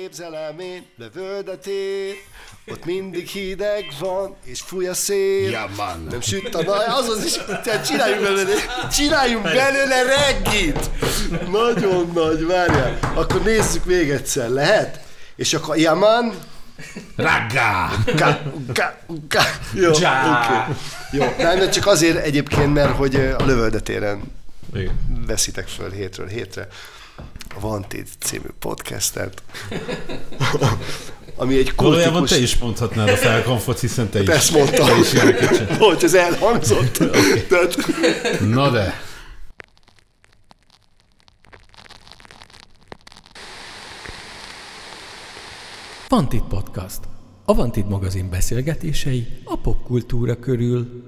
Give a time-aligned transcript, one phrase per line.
[0.00, 2.14] Képzelem én lövöldetén,
[2.66, 5.50] ott mindig hideg van, és fúj a szél.
[5.50, 6.06] Ja, man.
[6.10, 8.54] Nem süt a naj, azaz is, tehát csináljunk belőle,
[8.92, 10.90] csináljunk belőle reggit.
[11.50, 12.98] Nagyon nagy, várjál.
[13.14, 15.00] Akkor nézzük még egyszer, lehet?
[15.36, 16.32] És akkor Yaman,
[17.16, 17.90] Raggá!
[18.16, 18.40] Ka,
[18.74, 19.42] ka, ka.
[19.74, 20.04] Jó, oké.
[20.04, 20.74] Okay.
[21.12, 24.22] Jó, nem, de csak azért egyébként, mert hogy a lövöldetéren
[25.26, 26.68] veszitek föl hétről hétre
[27.60, 29.42] Vantit című podcastet,
[31.36, 32.30] ami egy Valójában kultikus...
[32.30, 34.28] te is mondhatnád a felkonfot, hiszen te is.
[34.28, 35.12] Ezt mondtam, Te is
[35.78, 36.96] hogy ez elhangzott.
[37.48, 37.76] Tehát,
[38.40, 39.00] Na de.
[46.08, 47.00] Vantit Podcast.
[47.44, 51.04] A Vantit magazin beszélgetései a popkultúra körül.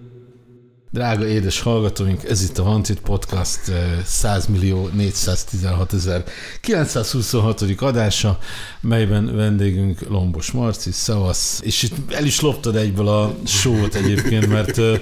[0.90, 6.24] Drága édes hallgatóink, ez itt a Vantit Podcast eh, 100 millió 416 ezer
[6.60, 7.62] 926.
[7.78, 8.38] adása,
[8.80, 14.78] melyben vendégünk Lombos Marci, szavasz, és itt el is loptad egyből a sót egyébként, mert
[14.78, 15.00] eh,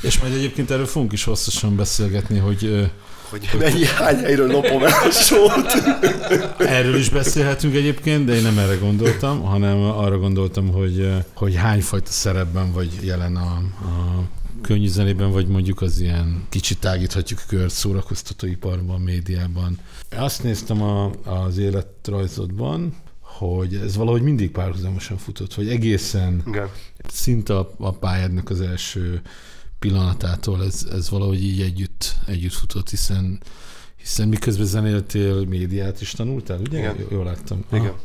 [0.00, 2.90] és majd egyébként erről fogunk is hosszasan beszélgetni, hogy eh,
[3.30, 5.72] hogy mennyi hány helyről lopom el a sót.
[6.58, 12.10] Erről is beszélhetünk egyébként, de én nem erre gondoltam, hanem arra gondoltam, hogy, hogy hányfajta
[12.10, 14.22] szerepben vagy jelen a, a
[14.60, 19.78] könnyű zenében, vagy mondjuk az ilyen kicsit tágíthatjuk kört szórakoztatóiparban, médiában.
[20.10, 26.68] Azt néztem a, az életrajzodban, hogy ez valahogy mindig párhuzamosan futott, hogy egészen Igen.
[27.08, 29.22] szinte a, a pályádnak az első
[29.78, 33.40] pillanatától ez, ez valahogy így együtt, együtt futott, hiszen
[34.00, 36.78] hiszen miközben zenéltél, médiát is tanultál, ugye?
[36.78, 36.96] Igen.
[37.10, 37.64] Jól láttam.
[37.72, 37.84] Igen.
[37.86, 37.98] Aha.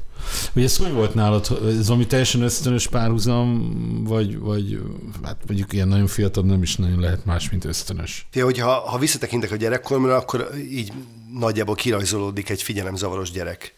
[0.55, 1.59] Ugye ez hogy volt nálad?
[1.67, 4.81] Ez valami teljesen ösztönös párhuzam, vagy, vagy
[5.23, 8.27] hát mondjuk ilyen nagyon fiatal nem is nagyon lehet más, mint ösztönös.
[8.29, 10.91] Fia, hogyha ha visszatekintek a gyerekkoromra, akkor így
[11.33, 13.73] nagyjából kirajzolódik egy figyelemzavaros gyerek,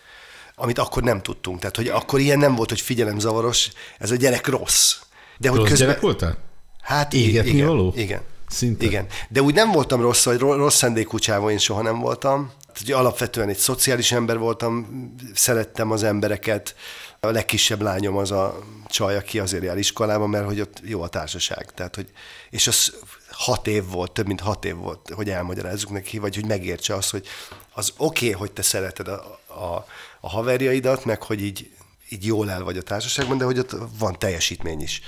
[0.55, 1.59] amit akkor nem tudtunk.
[1.59, 4.95] Tehát, hogy akkor ilyen nem volt, hogy figyelemzavaros, ez a gyerek rossz.
[5.37, 5.87] De hogy Rossz közben...
[5.87, 6.37] gyerek voltál?
[6.81, 7.93] Hát Égetni igen, való?
[7.95, 8.21] Igen.
[8.47, 8.85] Szinte?
[8.85, 9.07] Igen.
[9.29, 12.51] De úgy nem voltam rossz, vagy ro- rossz szándékú csávó, én soha nem voltam.
[12.61, 14.87] Tehát, ugye alapvetően egy szociális ember voltam,
[15.33, 16.75] szerettem az embereket.
[17.19, 21.07] A legkisebb lányom az a csaj, aki azért jár iskolába, mert hogy ott jó a
[21.07, 21.71] társaság.
[21.73, 22.09] Tehát, hogy,
[22.49, 22.93] és az
[23.31, 27.11] hat év volt, több mint hat év volt, hogy elmagyarázzuk neki, vagy hogy megértse azt,
[27.11, 27.27] hogy
[27.73, 29.85] az oké, okay, hogy te szereted a, a,
[30.19, 31.69] a haverjaidat, meg hogy így
[32.09, 35.01] így jól el vagy a társaságban, de hogy ott van teljesítmény is.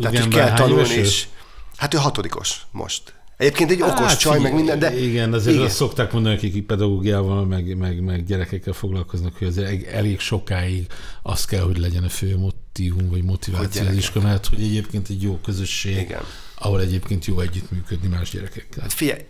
[0.00, 1.28] Tehát, Igen, hogy bár kell tanulni is.
[1.76, 3.14] Hát ő hatodikos most.
[3.36, 4.98] Egyébként egy okos Hát, csaj, meg minden, de...
[4.98, 5.66] Igen, azért igen.
[5.66, 10.86] azt szokták mondani, akik pedagógiával, meg, meg, meg gyerekekkel foglalkoznak, hogy azért elég- sokáig
[11.22, 15.22] az kell, hogy legyen a fő motivum, vagy motiváció az iskola, mert hogy egyébként egy
[15.22, 16.22] jó közösség, Igen.
[16.58, 18.82] ahol egyébként jó együttműködni más gyerekekkel.
[18.82, 19.20] Hát figyelj,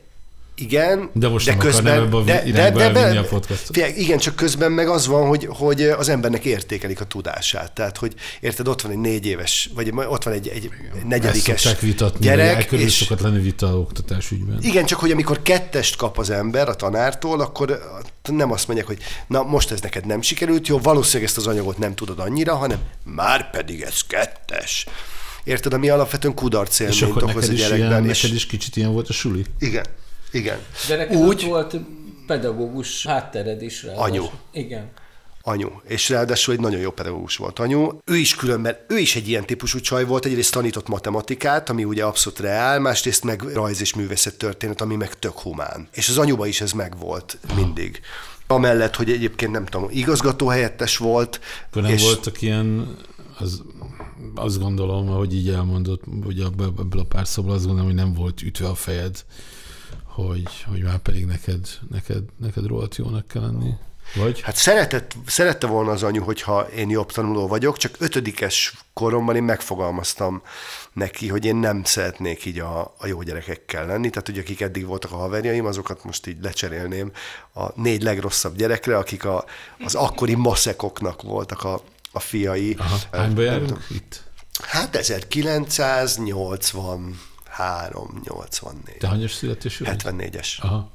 [0.59, 3.77] igen, De most de nem közben, ebbe a de, de, de, de, a podcastot.
[3.77, 7.73] Figyelj, igen, csak közben meg az van, hogy, hogy az embernek értékelik a tudását.
[7.73, 10.71] Tehát, hogy érted, ott van egy négy éves, vagy ott van egy, egy
[11.09, 12.93] negyedikes vitatni, gyerek, gyerek, és...
[12.93, 14.59] szokott lenni vita oktatás ügyben.
[14.61, 17.81] igen, csak hogy amikor kettest kap az ember a tanártól, akkor
[18.23, 21.79] nem azt mondják, hogy na most ez neked nem sikerült, jó, valószínűleg ezt az anyagot
[21.79, 24.87] nem tudod annyira, hanem már pedig ez kettes.
[25.45, 27.89] Érted, ami alapvetően kudarc élményt okoz a gyerekben.
[27.89, 28.23] ilyen, és...
[28.23, 29.45] neked is kicsit ilyen volt a suli?
[29.59, 29.85] Igen,
[30.31, 30.59] igen.
[30.89, 31.77] De neked Úgy- volt
[32.27, 33.95] pedagógus háttered is rá.
[33.95, 34.25] Anyu.
[34.53, 34.91] Igen.
[35.43, 35.69] Anyu.
[35.85, 37.89] És ráadásul egy nagyon jó pedagógus volt anyu.
[38.05, 42.05] Ő is különben, ő is egy ilyen típusú csaj volt, egyrészt tanított matematikát, ami ugye
[42.05, 45.89] abszolút reál, másrészt meg rajz és művészet történet, ami meg tök humán.
[45.93, 48.01] És az anyuba is ez megvolt mindig.
[48.47, 51.41] Amellett, hogy egyébként nem tudom, igazgató helyettes volt.
[51.71, 52.97] Akkor nem és voltak ilyen,
[53.39, 53.63] az,
[54.35, 58.15] azt gondolom, hogy így elmondott, hogy ebből ebből a pár szóból azt gondolom, hogy nem
[58.15, 59.25] volt ütve a fejed,
[60.17, 63.71] hogy, hogy már pedig neked, neked, neked rohadt jónak kell lenni.
[64.15, 64.41] Vagy?
[64.41, 69.43] Hát szeretett, szerette volna az anyu, hogyha én jobb tanuló vagyok, csak ötödikes koromban én
[69.43, 70.43] megfogalmaztam
[70.93, 74.87] neki, hogy én nem szeretnék így a, a jó gyerekekkel lenni, tehát hogy akik eddig
[74.87, 77.13] voltak a haverjaim, azokat most így lecserélném
[77.55, 79.45] a négy legrosszabb gyerekre, akik a,
[79.85, 81.81] az akkori maszekoknak voltak a,
[82.13, 82.77] a fiai.
[82.79, 84.25] Aha, hányba járunk itt?
[84.63, 87.21] Hát 1983,
[88.25, 90.03] 84, Te hanyas születésű vagy?
[90.03, 90.49] 74-es.
[90.61, 90.91] Aha.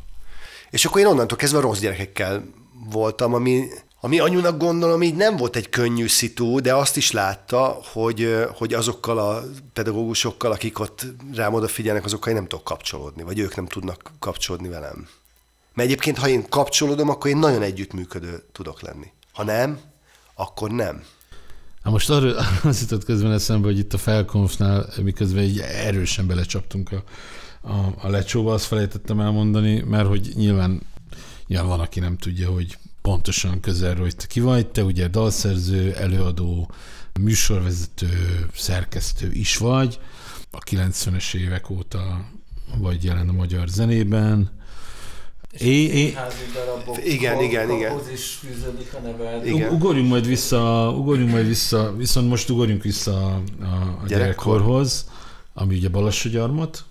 [0.70, 2.44] És akkor én onnantól kezdve rossz gyerekekkel
[2.90, 3.68] voltam, ami,
[4.00, 8.74] ami anyunak gondolom így nem volt egy könnyű szitu, de azt is látta, hogy, hogy
[8.74, 9.44] azokkal a
[9.74, 14.68] pedagógusokkal, akik ott rám odafigyelnek, azokkal én nem tudok kapcsolódni, vagy ők nem tudnak kapcsolódni
[14.68, 15.08] velem.
[15.74, 19.12] Mert egyébként, ha én kapcsolódom, akkor én nagyon együttműködő tudok lenni.
[19.34, 19.80] Ha nem,
[20.34, 21.04] akkor nem.
[21.84, 26.92] Na most arra az jutott közben eszembe, hogy itt a felkonfnál, miközben így erősen belecsaptunk
[26.92, 27.04] a,
[27.62, 30.82] a, a lecsóba, azt felejtettem elmondani, mert hogy nyilván,
[31.48, 34.68] nyilván van, aki nem tudja, hogy pontosan közelről, hogy te ki vagy.
[34.68, 36.72] Te ugye dalszerző, előadó,
[37.20, 40.00] műsorvezető, szerkesztő is vagy.
[40.52, 42.26] A 90-es évek óta
[42.78, 44.61] vagy jelen a magyar zenében.
[45.60, 46.14] É, é,
[46.54, 47.06] darabok.
[47.06, 48.00] Igen, igen, igen.
[48.14, 49.46] Is fűződik a neved.
[49.46, 49.68] Igen.
[49.68, 55.06] Ug- Ugorjunk majd vissza, ugorjunk majd vissza, viszont most ugorjunk vissza a, a, gyerekkorhoz,
[55.54, 56.84] ami ugye Balassagyarmat,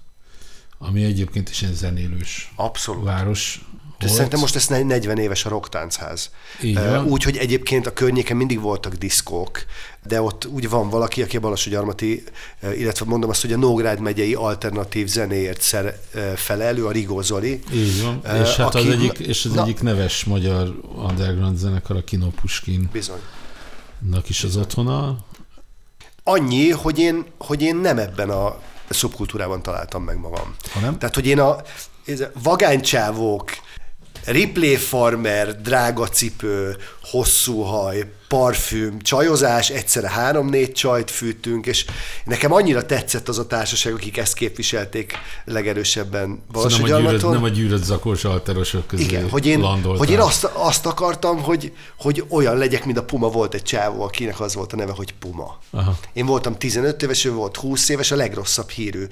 [0.79, 3.05] ami egyébként is egy zenélős Abszolút.
[3.05, 3.65] város
[4.06, 4.14] volt.
[4.14, 6.31] Szerintem most lesz 40 éves a rocktánchház.
[6.62, 7.05] Így van.
[7.05, 9.64] Úgy, hogy egyébként a környéken mindig voltak diszkók,
[10.06, 12.23] de ott úgy van valaki, aki a Balassagyarmati,
[12.76, 16.00] illetve mondom azt, hogy a Nógrád megyei alternatív zenéért szer,
[16.37, 17.61] felelő, a Rigó Zoli.
[17.73, 18.20] Így van.
[18.43, 22.29] És hát aki- az egyik, és az na- egyik neves magyar underground zenekar, a Kino
[22.29, 23.20] Puskinnak Bizony.
[24.29, 25.19] is az otthona.
[26.25, 28.58] Annyi, hogy én, hogy én nem ebben a
[28.88, 30.55] szubkultúrában találtam meg magam.
[30.73, 30.99] Hanem?
[30.99, 31.56] Tehát, hogy én a
[32.05, 33.50] ez a vagánycsávók,
[34.25, 41.85] Ripley farmer, drága cipő, hosszú haj, parfüm, csajozás, egyszerre három-négy csajt fűtünk, és
[42.25, 45.13] nekem annyira tetszett az a társaság, akik ezt képviselték
[45.45, 49.99] legerősebben Szóval nem a, gyűröd zakós alterosok közé Igen, hogy én, landoltál.
[49.99, 54.03] hogy én azt, azt akartam, hogy, hogy olyan legyek, mint a Puma volt egy csávó,
[54.03, 55.59] akinek az volt a neve, hogy Puma.
[55.71, 55.97] Aha.
[56.13, 59.07] Én voltam 15 éves, ő volt 20 éves, a legrosszabb hírű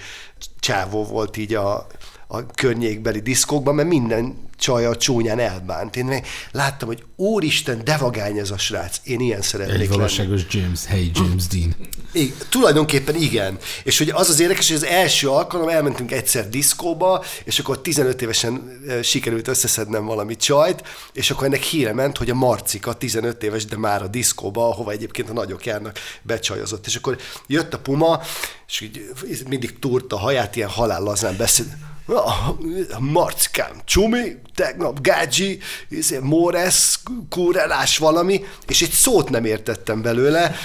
[0.61, 1.87] csávó volt így a,
[2.31, 5.97] a környékbeli diszkókban, mert minden csaja csúnyán elbánt.
[5.97, 8.97] Én meg láttam, hogy úristen, de vagány ez a srác.
[9.05, 9.95] Én ilyen szeretnék Egy lenni.
[9.97, 11.77] valóságos James, hey James Dean.
[12.13, 13.59] Igen, tulajdonképpen igen.
[13.85, 18.23] És hogy az az érdekes, hogy az első alkalom elmentünk egyszer diszkóba, és akkor 15
[18.23, 20.83] évesen sikerült összeszednem valami csajt,
[21.13, 24.91] és akkor ennek híre ment, hogy a Marcika 15 éves, de már a diszkóba, ahova
[24.91, 26.87] egyébként a nagyok járnak, becsajozott.
[26.87, 28.21] És akkor jött a Puma,
[28.69, 29.13] és így
[29.49, 31.97] mindig túrta a haját, ilyen halállazán beszél.
[32.17, 32.55] "Ah,
[32.99, 35.59] Marcikám, csumi, tegnap gágyi,
[35.89, 40.57] izé, Mores, kúrelás valami, és egy szót nem értettem belőle,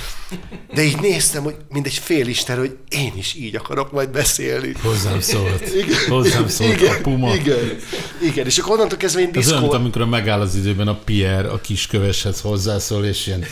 [0.73, 4.73] de így néztem, hogy mint egy félisten, hogy én is így akarok majd beszélni.
[4.81, 5.69] Hozzám szólt.
[6.09, 7.33] Hozzám szólt igen, a Puma.
[7.33, 7.77] Igen,
[8.21, 9.59] igen, és akkor onnantól kezdve én Ez olyan, diszkó...
[9.59, 13.45] mint amikor megáll az időben a Pierre a kisköveshez hozzászól, és ilyen,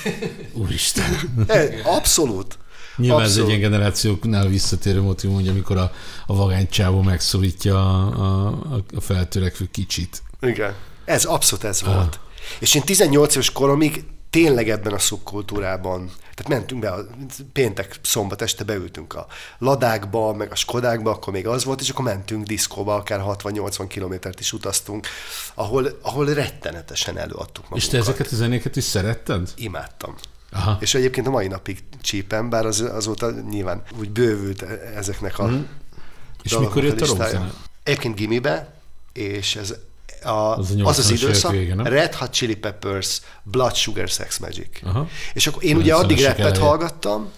[0.53, 1.19] úristen.
[1.47, 2.57] Eh, Abszolút.
[2.97, 3.57] Nyilván ez egy Abszolút.
[3.57, 5.91] ilyen generációknál visszatérő motivum, hogy amikor a,
[6.25, 10.23] a vagány csávó megszólítja a, a, a feltörekvő kicsit.
[10.41, 10.75] Igen.
[11.05, 12.19] Ez abszolút ez volt.
[12.59, 17.05] És én 18 éves koromig tényleg ebben a szubkultúrában, tehát mentünk be, a,
[17.53, 19.27] péntek, szombat este beültünk a
[19.57, 24.39] ladákba, meg a skodákba, akkor még az volt, és akkor mentünk diszkóba, akár 60-80 kilométert
[24.39, 25.07] is utaztunk,
[25.53, 27.77] ahol, ahol rettenetesen előadtuk magunkat.
[27.77, 29.49] És te ezeket a zenéket is szeretted?
[29.55, 30.15] Imádtam.
[30.51, 30.77] Aha.
[30.79, 34.61] És egyébként a mai napig csípem, bár az, azóta nyilván úgy bővült
[34.95, 35.61] ezeknek a mm.
[36.43, 37.53] És mikor jött a rockzene?
[37.83, 38.73] Egyébként gimibe,
[39.13, 39.75] és ez
[40.23, 41.85] a, Az az, a az, az 80-as időszak, vége, nem?
[41.85, 44.79] Red Hot Chili Peppers, Blood Sugar Sex Magic.
[44.83, 45.07] Aha.
[45.33, 47.31] És akkor én ugye addig 90-esek rappet hallgattam,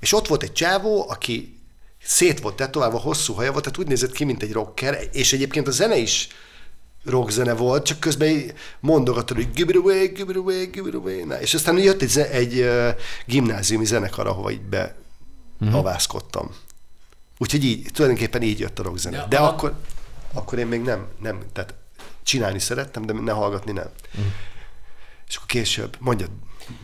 [0.00, 1.58] és ott volt egy csávó, aki
[2.02, 5.68] szét volt tetoválva, hosszú haja volt, tehát úgy nézett ki, mint egy rocker, és egyébként
[5.68, 6.28] a zene is
[7.04, 10.94] rockzene volt, csak közben így mondogattad, hogy give it away, give it away, give it
[10.94, 11.24] away.
[11.24, 12.88] Na, és aztán jött egy, egy uh,
[13.26, 14.94] gimnáziumi zenekar, ahova így be
[15.58, 15.74] Mhm.
[15.74, 16.54] avázkodtam.
[17.38, 19.16] Úgyhogy így, tulajdonképpen így jött a rockzene.
[19.16, 19.74] Ja, De a- akkor,
[20.32, 21.74] akkor én még nem, nem, tehát
[22.22, 23.90] csinálni szerettem, de ne hallgatni nem.
[24.14, 24.26] Mhm.
[25.28, 26.30] És akkor később, mondjad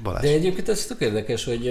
[0.03, 0.23] Balázs.
[0.23, 1.67] De egyébként ez tök érdekes, hogy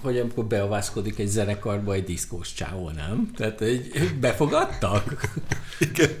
[0.00, 3.30] hogy amikor beavázkodik egy zenekarba egy diszkós csávó, nem?
[3.36, 5.30] Tehát egy, befogadtak?
[5.78, 6.18] Igen.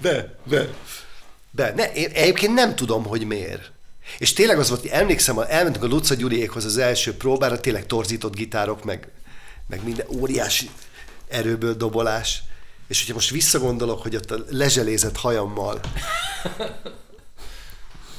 [0.00, 0.68] De, de.
[1.50, 3.72] De, ne, én egyébként nem tudom, hogy miért.
[4.18, 8.34] És tényleg az volt, hogy emlékszem, elmentünk a Luca Gyuriékhoz az első próbára, tényleg torzított
[8.34, 9.08] gitárok, meg,
[9.66, 10.70] meg minden óriási
[11.28, 12.42] erőből dobolás.
[12.88, 15.80] És hogyha most visszagondolok, hogy ott a lezselézett hajammal.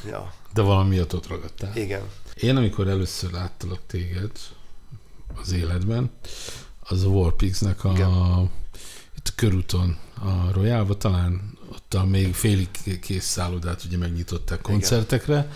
[0.09, 1.71] Ja, De valami miatt ott ragadtál.
[1.75, 2.01] igen.
[2.41, 4.31] Én, amikor először láttalak téged
[5.41, 6.09] az életben,
[6.79, 7.91] az a Warpigs-nek a,
[9.17, 12.69] itt a körúton, a Royalba talán, ott a még félig
[13.01, 15.51] kész szállodát ugye megnyitották koncertekre,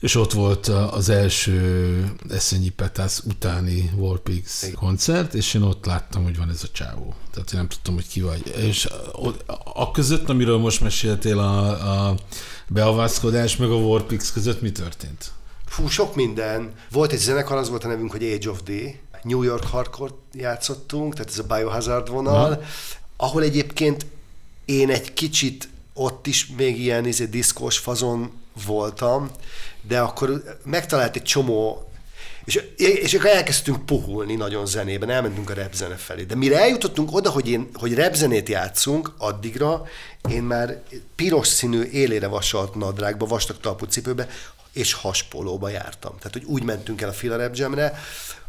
[0.00, 4.74] és ott volt a- az első Eszenyi Petász utáni Warpigs Igen.
[4.74, 7.14] koncert, és én ott láttam, hogy van ez a csávó.
[7.30, 8.46] Tehát én nem tudtam, hogy ki vagy.
[8.56, 9.44] És ott-
[9.74, 12.16] a között, amiről most meséltél, a, a
[12.68, 15.32] beavázkodás meg a Warpigs között mi történt?
[15.66, 16.74] Fú, sok minden.
[16.90, 18.70] Volt egy zenekar, az volt a nevünk, hogy Age of D.
[19.22, 22.60] New York hardcore játszottunk, tehát ez a Biohazard vonal, Aha.
[23.16, 24.06] ahol egyébként
[24.64, 28.32] én egy kicsit ott is még ilyen izé, diszkós fazon
[28.66, 29.30] voltam,
[29.82, 31.88] de akkor megtalált egy csomó
[32.44, 36.22] És, és akkor elkezdtünk puhulni nagyon zenében, elmentünk a repzene felé.
[36.22, 39.84] De mire eljutottunk oda, hogy, én, hogy repzenét játszunk, addigra
[40.30, 40.82] én már
[41.14, 44.28] piros színű élére vasalt nadrágba, vastag talpú cipőbe
[44.74, 46.16] és haspolóba jártam.
[46.16, 47.98] Tehát, hogy úgy mentünk el a Fila Rap Jam-re,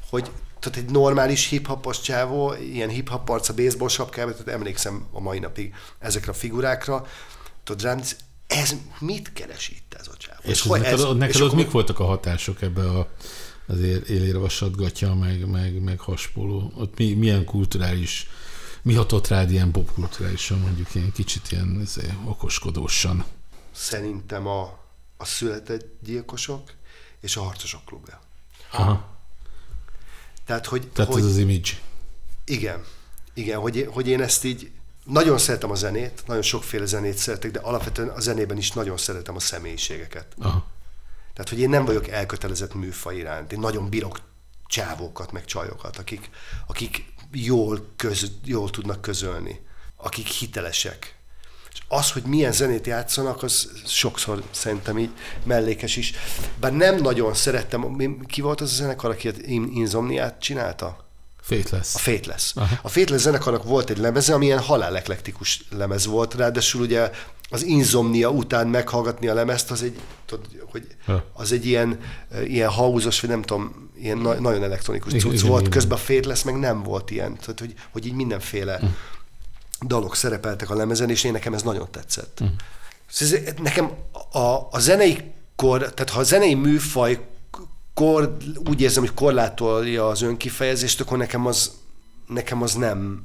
[0.09, 5.39] hogy tehát egy normális hip-hopos csávó, ilyen hip-hop arca, baseball sapkába, tehát emlékszem a mai
[5.39, 7.05] napig ezekre a figurákra,
[7.63, 8.01] tudod rám,
[8.47, 10.39] ez mit keres itt ez a csávó?
[10.43, 13.09] És, és hogy neked, ez- neked és ott akkor- mik voltak a hatások ebbe a,
[13.67, 16.71] az él- élére vasat gatya, meg, meg, meg haspoló?
[16.75, 18.27] Ott mi, milyen kulturális,
[18.81, 23.25] mi hatott rád ilyen popkulturálisan, mondjuk ilyen kicsit ilyen izé, okoskodósan?
[23.71, 24.79] Szerintem a,
[25.17, 26.71] a született gyilkosok
[27.21, 28.21] és a harcosok klubja.
[28.71, 29.17] Aha.
[30.45, 31.69] Tehát, hogy, Tehát hogy ez az image.
[32.45, 32.83] igen,
[33.33, 34.71] igen, hogy, hogy én ezt így
[35.03, 39.35] nagyon szeretem a zenét, nagyon sokféle zenét szeretek, de alapvetően a zenében is nagyon szeretem
[39.35, 40.27] a személyiségeket.
[40.39, 40.67] Aha.
[41.33, 43.51] Tehát, hogy én nem vagyok elkötelezett műfaj iránt.
[43.51, 44.19] Én nagyon bírok
[44.67, 46.29] csávókat, meg csajokat, akik,
[46.67, 51.14] akik jól, köz, jól tudnak közölni, akik hitelesek.
[51.95, 55.09] Az, hogy milyen zenét játszanak, az sokszor szerintem így
[55.43, 56.13] mellékes is.
[56.59, 57.95] Bár nem nagyon szerettem,
[58.27, 61.05] ki volt az a zenekar, aki az In- Insomniát csinálta?
[61.95, 62.53] Fét lesz.
[62.55, 62.61] A.
[62.61, 62.75] Aha.
[62.81, 67.11] A Fateless zenekarnak volt egy lemeze, ami ilyen haláleklektikus lemez volt, ráadásul ugye
[67.49, 70.87] az Insomnia után meghallgatni a lemezt, az egy, tudod, hogy
[71.33, 71.99] az egy ilyen,
[72.45, 75.71] ilyen hauzos, vagy nem tudom, ilyen na- nagyon elektronikus cucc igen, volt, igen.
[75.73, 78.85] közben a Fateless meg nem volt ilyen, tehát hogy, hogy így mindenféle Hm.
[79.87, 82.43] Dalok szerepeltek a lemezen, és én nekem ez nagyon tetszett.
[83.09, 83.91] Szóval ez, nekem
[84.31, 87.27] a, a zenei kor, tehát ha a zenei műfaj
[87.93, 88.37] kor,
[88.69, 91.71] úgy érzem, hogy korlátolja az önkifejezést, akkor nekem az,
[92.27, 93.21] nekem az nem,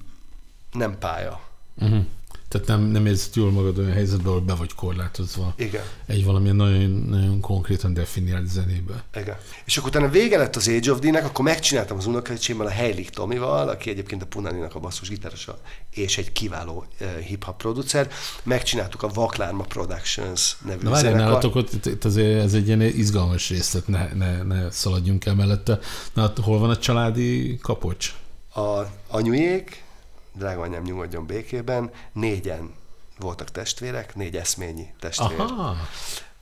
[0.73, 1.40] nem pálya.
[1.79, 2.05] Uh-huh.
[2.50, 5.83] Tehát nem, nem érzed jól magad olyan helyzetben, ahol be vagy korlátozva Igen.
[6.07, 9.04] egy valamilyen nagyon, nagyon konkrétan definiált zenébe.
[9.14, 9.37] Igen.
[9.64, 13.11] És akkor utána vége lett az Age of D-nek, akkor megcsináltam az unokaöcsémmel, a Heilig
[13.11, 15.59] Tomival, aki egyébként a Punaninak a basszus gitárosa,
[15.90, 18.09] és egy kiváló uh, hip-hop producer.
[18.42, 21.21] Megcsináltuk a Vaklárma Productions nevű Na zenekar.
[21.21, 25.78] nálatok ott, itt, azért ez egy ilyen izgalmas részlet, ne, ne, ne szaladjunk el mellette.
[26.12, 28.14] Na, hol van a családi kapocs?
[28.54, 29.83] A anyujék,
[30.32, 32.75] drága anyám nyugodjon békében, négyen
[33.18, 35.40] voltak testvérek, négy eszményi testvér.
[35.40, 35.76] Aha,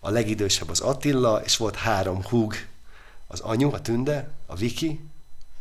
[0.00, 2.54] A legidősebb az Attila, és volt három húg,
[3.26, 5.00] az anyu, a Tünde, a Viki,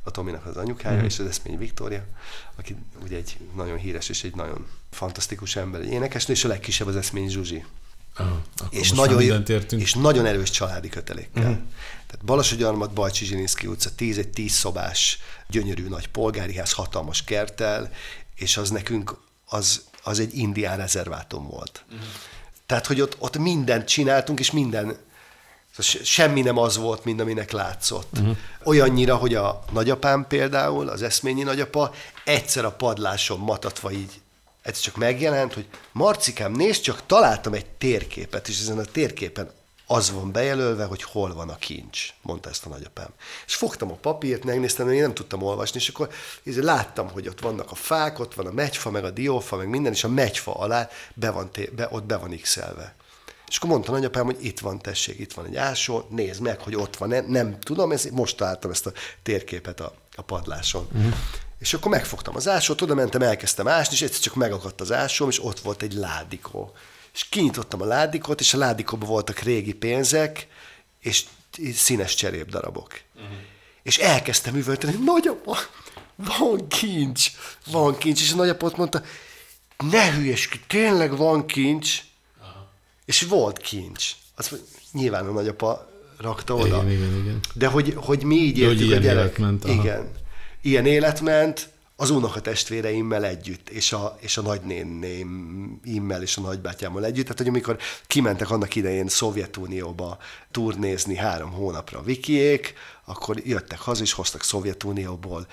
[0.04, 1.06] a Tominak az anyukája, mm.
[1.06, 2.04] és az eszmény Viktória,
[2.56, 6.88] aki ugye egy nagyon híres és egy nagyon fantasztikus ember, egy énekesnő, és a legkisebb
[6.88, 7.66] az eszmény Zsuzsi.
[8.18, 11.44] Akkor És nagyon, és nagyon erős családi kötelékkel.
[11.44, 11.66] Uh-huh.
[12.08, 17.92] Tehát Balassagyarmat, Bajcsi Zsilinszki utca 10, egy 10 szobás, gyönyörű nagy polgári ház, hatalmas kerttel,
[18.36, 21.84] és az nekünk az, az egy indián rezervátum volt.
[21.86, 22.08] Uh-huh.
[22.66, 24.98] Tehát, hogy ott, ott mindent csináltunk, és minden, szóval
[25.78, 28.18] se- semmi nem az volt, mint aminek látszott.
[28.20, 28.38] Uh-huh.
[28.64, 34.22] Olyannyira, hogy a nagyapám például, az eszményi nagyapa, egyszer a padláson matatva így
[34.62, 39.52] egyszer csak megjelent, hogy Marcikám, nézd csak, találtam egy térképet, és ezen a térképen
[39.88, 43.10] az van bejelölve, hogy hol van a kincs, mondta ezt a nagyapám.
[43.46, 46.10] És fogtam a papírt, megnéztem, mert én nem tudtam olvasni, és akkor
[46.44, 49.68] így láttam, hogy ott vannak a fák, ott van a megyfa, meg a diófa, meg
[49.68, 52.60] minden, és a megyfa alá be van, be, ott be van x
[53.48, 56.76] És akkor mondta nagyapám, hogy itt van, tessék, itt van egy ásó, nézd meg, hogy
[56.76, 58.92] ott van, nem, tudom, ez, most találtam ezt a
[59.24, 60.88] térképet a, a padláson.
[60.94, 61.14] Uh-huh.
[61.60, 65.30] És akkor megfogtam az ásót, oda mentem, elkezdtem ásni, és egyszer csak megakadt az ásóm,
[65.30, 66.74] és ott volt egy ládikó.
[67.18, 70.48] És kinyitottam a ládikót, és a ládikóban voltak régi pénzek,
[71.00, 71.24] és
[71.74, 73.00] színes cserépdarabok.
[73.16, 73.32] Uh-huh.
[73.84, 75.58] És elkezdtem üvölteni, nagyapa,
[76.16, 77.32] van kincs,
[77.72, 79.02] van kincs, és a nagyapa ott mondta,
[79.78, 82.02] ne hülyeskedj, tényleg van kincs,
[83.06, 84.12] és volt kincs.
[84.36, 86.84] Azt mondja, nyilván a nagyapa rakta oda.
[86.84, 87.40] Igen, igen, igen.
[87.54, 89.04] De hogy, hogy mi így De hogy a gyerek.
[89.04, 89.74] élet ment, aha.
[89.74, 90.12] Igen.
[90.62, 91.70] Ilyen élet ment
[92.00, 97.24] az unokatestvéreimmel együtt, és a, és a nagynénéimmel és a nagybátyámmal együtt.
[97.24, 97.78] Tehát, hogy amikor
[98.08, 100.18] kimentek annak idején Szovjetunióba
[100.52, 102.74] turnézni három hónapra a vikiék,
[103.06, 105.48] akkor jöttek haza, és hoztak Szovjetunióból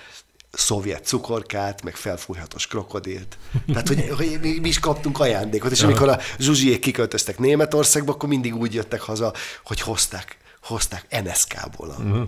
[0.51, 3.37] szovjet cukorkát, meg felfújhatós krokodilt.
[3.67, 8.29] Tehát, hogy, hogy mi, mi is kaptunk ajándékot, és amikor a zsuzsiék kiköltöztek Németországba, akkor
[8.29, 9.33] mindig úgy jöttek haza,
[9.63, 12.27] hogy hozták, hozták NSK-ból a,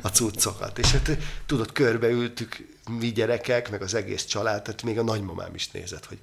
[0.00, 0.78] a cuccokat.
[0.78, 1.10] És hát
[1.46, 6.18] tudod, körbeültük mi gyerekek, meg az egész család, tehát még a nagymamám is nézett, hogy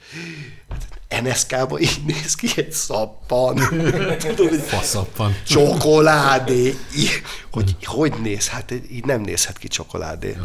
[0.69, 3.55] hát NSK-ba így néz ki egy szappan.
[4.17, 5.35] Tudod, hogy Faszappan.
[5.47, 6.75] csokoládé.
[6.95, 8.47] Í- Hogy, hogy néz?
[8.47, 10.37] Hát így nem nézhet ki csokoládé.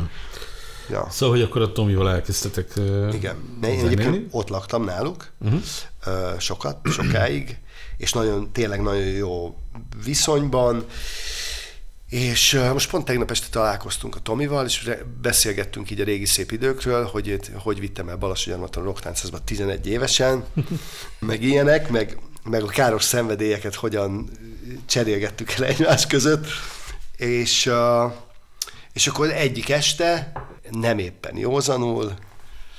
[0.91, 1.07] Ja.
[1.11, 2.73] Szóval, hogy akkor a Tomival elkezdtetek
[3.13, 3.59] Igen.
[3.63, 5.61] Én egyébként ott laktam náluk uh-huh.
[6.39, 7.59] sokat, sokáig,
[8.01, 9.57] és nagyon, tényleg nagyon jó
[10.05, 10.87] viszonyban,
[12.09, 14.91] És most pont tegnap este találkoztunk a Tomival, és
[15.23, 20.45] beszélgettünk így a régi szép időkről, hogy hogy vittem el Balassagyarmaton a rocktáncházba 11 évesen,
[21.19, 24.31] meg ilyenek, meg, meg a káros szenvedélyeket hogyan
[24.87, 26.47] cserélgettük el egymás között,
[27.17, 27.71] és,
[28.93, 30.33] és akkor egyik este,
[30.71, 32.15] nem éppen józanul,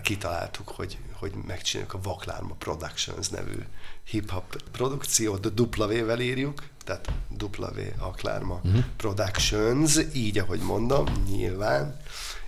[0.02, 3.58] kitaláltuk, hogy, hogy megcsináljuk a Vaklárma Productions nevű
[4.06, 8.84] hip-hop produkciót, V-vel írjuk, tehát V Aklárma uh-huh.
[8.98, 12.00] Productions, így, ahogy mondom, nyilván,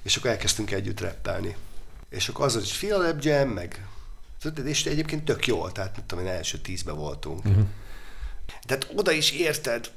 [0.01, 1.55] és akkor elkezdtünk együtt rappelni.
[2.09, 3.87] És akkor az, hogy Philip Jam, meg
[4.39, 7.45] tudod, és egyébként tök jól, tehát mit tudom én, első tízbe voltunk.
[7.45, 7.65] Uh-huh.
[8.65, 9.91] De hát oda is érted,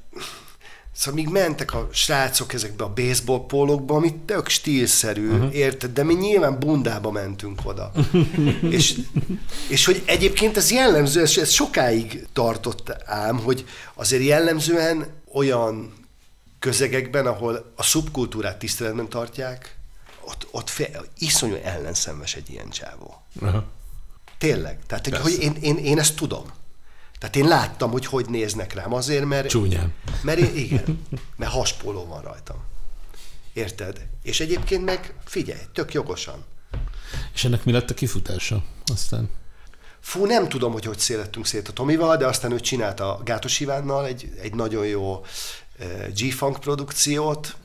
[0.97, 5.55] Szóval míg mentek a srácok ezekbe a baseball pólókba, ami tök stílszerű, uh-huh.
[5.55, 5.93] érted?
[5.93, 7.91] De mi nyilván bundába mentünk oda.
[8.77, 8.99] és,
[9.67, 15.93] és hogy egyébként ez jellemző, ez, ez sokáig tartott ám, hogy azért jellemzően olyan
[16.59, 19.77] közegekben, ahol a szubkultúrát tiszteletben tartják,
[20.21, 23.21] ott, ott fél, iszonyú ellenszenves egy ilyen csávó.
[23.41, 23.63] Aha.
[24.37, 24.79] Tényleg.
[24.87, 26.45] Tehát, hogy én, én, én ezt tudom.
[27.19, 29.47] Tehát én láttam, hogy hogy néznek rám azért, mert...
[29.47, 29.93] Csúnyán.
[30.21, 32.57] Mert én, igen, mert haspoló van rajtam.
[33.53, 34.07] Érted?
[34.23, 36.45] És egyébként meg figyelj, tök jogosan.
[37.33, 39.29] És ennek mi lett a kifutása aztán?
[39.99, 43.59] Fú, nem tudom, hogy hogy szélettünk szét a Tomival, de aztán ő csinálta a Gátos
[43.59, 45.25] Ivánnal egy, egy nagyon jó
[45.79, 47.55] eh, G-Funk produkciót.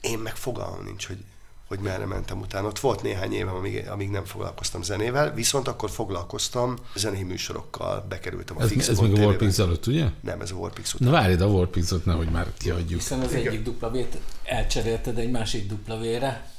[0.00, 1.24] Én meg fogalmam nincs, hogy,
[1.68, 2.66] hogy merre mentem utána.
[2.66, 8.56] Ott volt néhány évem, amíg, amíg nem foglalkoztam zenével, viszont akkor foglalkoztam zenei műsorokkal, bekerültem
[8.56, 9.24] a Ez, Fix ez még a.
[9.24, 10.06] Warpix előtt, ugye?
[10.20, 11.08] Nem, ez a Warpix után.
[11.08, 13.00] Na várj, a Warpixot nehogy már kiadjuk.
[13.00, 16.50] Hiszen az egyik dupla V-t elcserélted egy másik dupla V-re.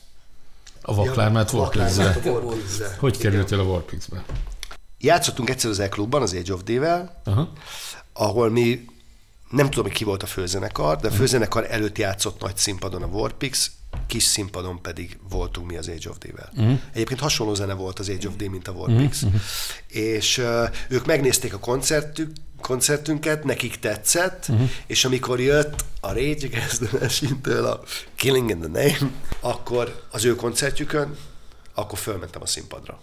[0.82, 1.52] A vaklármát.
[1.52, 2.96] Vaklármát Warpixre.
[3.00, 4.26] Hogy kerültél a Warpixbe?
[4.98, 6.62] Játszottunk egyszer az E-klubban, az Age of
[7.24, 7.52] Aha.
[8.14, 8.86] ahol mi,
[9.50, 13.06] nem tudom, hogy ki volt a főzenekar, de a főzenekar előtt játszott nagy színpadon a
[13.06, 13.72] Warpix,
[14.08, 16.50] kis színpadon pedig voltunk mi az Age of Day-vel.
[16.56, 16.80] Uh-huh.
[16.94, 19.22] Egyébként hasonló zene volt az Age of Day, mint a Warpix.
[19.22, 19.42] Uh-huh.
[19.88, 22.32] És uh, ők megnézték a koncertük,
[22.62, 24.70] koncertünket, nekik tetszett, uh-huh.
[24.88, 26.82] és amikor jött a Rage Against
[27.42, 27.80] the a
[28.16, 31.18] Killing in the Name, akkor az ő koncertjükön,
[31.74, 33.02] akkor fölmentem a színpadra.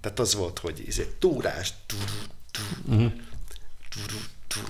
[0.00, 1.72] Tehát az volt, hogy ez egy túrás,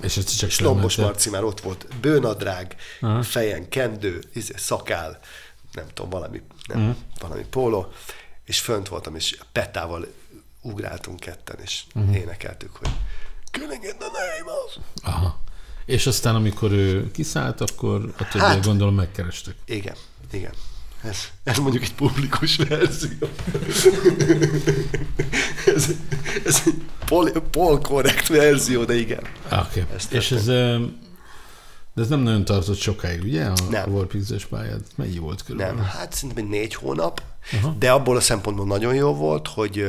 [0.02, 1.04] És ez csak Slombos felmented.
[1.04, 3.22] Marci már ott volt, bőnadrág, Aha.
[3.22, 5.18] fejen kendő, izé, szakál,
[5.72, 6.96] nem tudom, valami, nem, uh-huh.
[7.20, 7.92] valami póló,
[8.44, 10.06] és fönt voltam, és Petával
[10.60, 12.16] ugráltunk ketten, és uh-huh.
[12.16, 12.90] énekeltük, hogy
[13.50, 14.76] Killing in the name of...
[15.02, 15.40] Aha.
[15.84, 19.54] És aztán, amikor ő kiszállt, akkor a többiek Hát- gondolom megkerestek.
[19.64, 19.96] Igen,
[20.32, 20.52] igen.
[21.04, 23.28] Ez, ez mondjuk egy publikus verzió.
[25.74, 25.88] ez,
[26.46, 27.30] ez egy pol,
[28.28, 29.22] verzió, de igen.
[29.44, 29.84] Okay.
[29.94, 30.44] Ez És ez,
[31.94, 33.44] de ez nem nagyon tartott sokáig, ugye?
[33.44, 33.92] A, Nem.
[33.92, 34.80] Warpix-es pályád.
[34.94, 35.74] Mennyi volt körülbelül?
[35.74, 37.78] Nem, hát szerintem egy négy hónap, uh-huh.
[37.78, 39.86] de abból a szempontból nagyon jó volt, hogy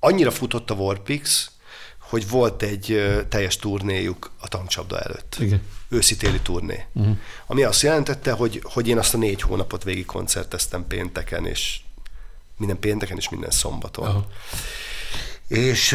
[0.00, 1.50] annyira futott a Warpix,
[1.98, 5.36] hogy volt egy teljes turnéjuk a tankcsapda előtt.
[5.40, 5.62] Igen.
[5.88, 6.86] Őszi-téli turné.
[6.92, 7.16] Uh-huh.
[7.46, 11.80] Ami azt jelentette, hogy, hogy én azt a négy hónapot végig koncerteztem pénteken, és
[12.56, 14.06] minden pénteken és minden szombaton.
[14.06, 14.26] Aha.
[15.48, 15.94] És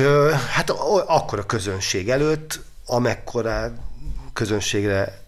[0.50, 3.74] hát a- akkor a közönség előtt, amekkora
[4.34, 5.24] közönségre,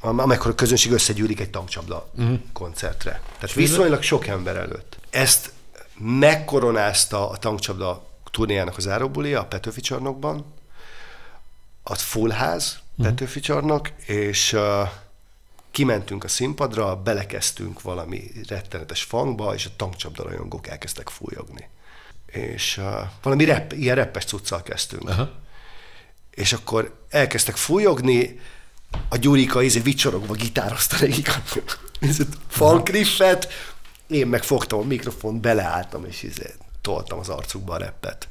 [0.00, 2.38] am- amekkora közönség összegyűlik egy tankcsapda uh-huh.
[2.52, 3.20] koncertre.
[3.38, 4.96] Tehát viszonylag sok ember előtt.
[5.10, 5.52] Ezt
[5.98, 10.54] megkoronázta a tankcsapda turnéjának az záróbulia a Petőfi csarnokban,
[11.82, 14.88] a fullház Petőfi csarnok, és uh,
[15.70, 21.68] kimentünk a színpadra, belekezdtünk valami rettenetes fangba, és a tankcsapda rajongók elkezdtek fújogni.
[22.26, 22.84] És uh,
[23.22, 25.08] valami rep, ilyen reppes cuccal kezdtünk.
[25.08, 25.30] Aha.
[26.30, 28.40] És akkor elkezdtek fújogni,
[29.08, 31.42] a Gyurika izé vicsorogva gitározta nekik a
[32.48, 33.48] funkriffet,
[34.06, 38.28] én meg fogtam a mikrofont, beleálltam, és izé, toltam az arcukba a reppet.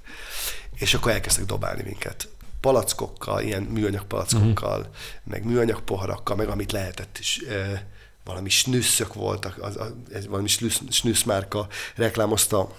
[0.73, 2.27] És akkor elkezdtek dobálni minket
[2.61, 4.95] palackokkal, ilyen műanyag palackokkal, uh-huh.
[5.23, 7.39] meg műanyag poharakkal, meg amit lehetett is.
[7.49, 7.87] E,
[8.23, 12.69] valami snüsszök voltak, az, az, ez valami snüsz, snüsz márka reklámozta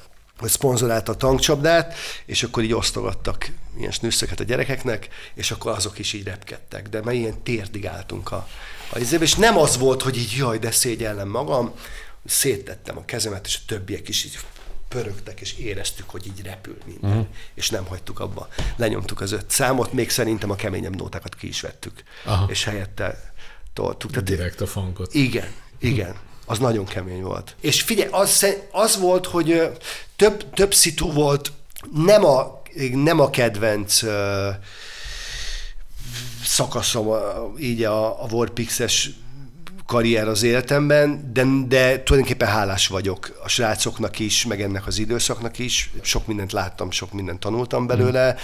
[0.40, 1.94] vagy szponzorálta a tankcsapdát,
[2.26, 6.88] és akkor így osztogattak ilyen snüsszöket a gyerekeknek, és akkor azok is így repkedtek.
[6.88, 8.48] De már ilyen térdig álltunk a,
[8.92, 11.74] a izébe, és nem az volt, hogy így jaj, de szégyellem magam,
[12.24, 14.38] széttettem a kezemet, és a többiek is így
[14.92, 17.26] pörögtek, és éreztük, hogy így repül minden, uh-huh.
[17.54, 18.48] és nem hagytuk abba.
[18.76, 22.46] Lenyomtuk az öt számot, még szerintem a keményebb nótákat ki is vettük, Aha.
[22.50, 23.32] és helyette
[23.72, 24.10] toltuk.
[24.10, 25.14] Tehát Direkt a funkot.
[25.14, 26.16] igen, igen.
[26.46, 27.56] Az nagyon kemény volt.
[27.60, 29.70] És figyelj, az, az volt, hogy
[30.16, 31.52] több, több szitu volt,
[31.94, 34.50] nem a, nem a kedvenc ö,
[36.44, 37.14] szakaszom
[37.58, 39.10] így a, a Warpix-es
[39.92, 45.58] karrier az életemben, de, de tulajdonképpen hálás vagyok a srácoknak is, meg ennek az időszaknak
[45.58, 45.92] is.
[46.02, 48.36] Sok mindent láttam, sok mindent tanultam belőle.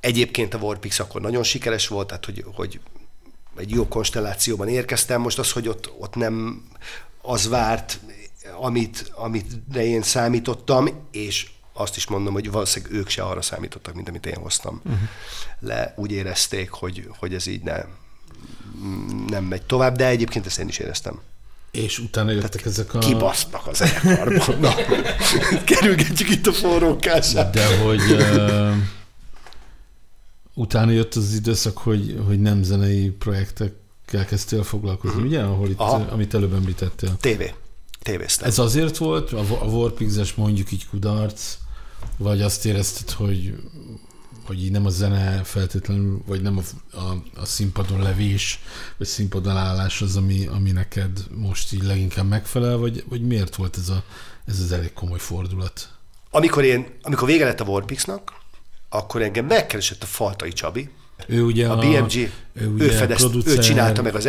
[0.00, 2.80] Egyébként a Warpix akkor nagyon sikeres volt, tehát hogy, hogy
[3.56, 5.20] egy jó konstellációban érkeztem.
[5.20, 6.62] Most az, hogy ott, ott nem
[7.22, 8.00] az várt,
[8.60, 14.08] amit, amit én számítottam, és azt is mondom, hogy valószínűleg ők se arra számítottak, mint
[14.08, 15.00] amit én hoztam uh-huh.
[15.60, 15.94] le.
[15.96, 17.84] Úgy érezték, hogy, hogy ez így ne,
[19.26, 21.20] nem megy tovább, de egyébként ezt én is éreztem.
[21.70, 22.98] És utána jöttek ezek a...
[22.98, 24.58] Kibasznak az zenekarban.
[24.60, 24.74] Na,
[25.64, 27.54] kerülgetjük itt a forrókását.
[27.54, 28.76] De hogy uh,
[30.54, 35.42] utána jött az időszak, hogy, hogy nem zenei projektekkel kezdtél foglalkozni, ugye?
[35.42, 36.06] Ahol itt, Aha.
[36.10, 37.16] amit előbb említettél.
[37.20, 37.42] TV.
[38.02, 38.48] Tévéztem.
[38.48, 41.56] Ez azért volt, a, a Warpix-es mondjuk így kudarc,
[42.16, 43.54] vagy azt érezted, hogy
[44.46, 48.60] hogy így nem a zene feltétlenül, vagy nem a, a, a színpadon levés,
[48.96, 53.76] vagy színpadon állás az, ami, ami neked most így leginkább megfelel, vagy, vagy miért volt
[53.76, 54.02] ez, a,
[54.46, 55.88] ez az elég komoly fordulat?
[56.30, 58.32] Amikor, én, amikor vége lett a Warpixnak,
[58.88, 60.90] akkor engem megkeresett a Faltai Csabi,
[61.26, 64.26] Ő ugye a BMG, ő, ugye ő, fedezt, ő csinálta meg az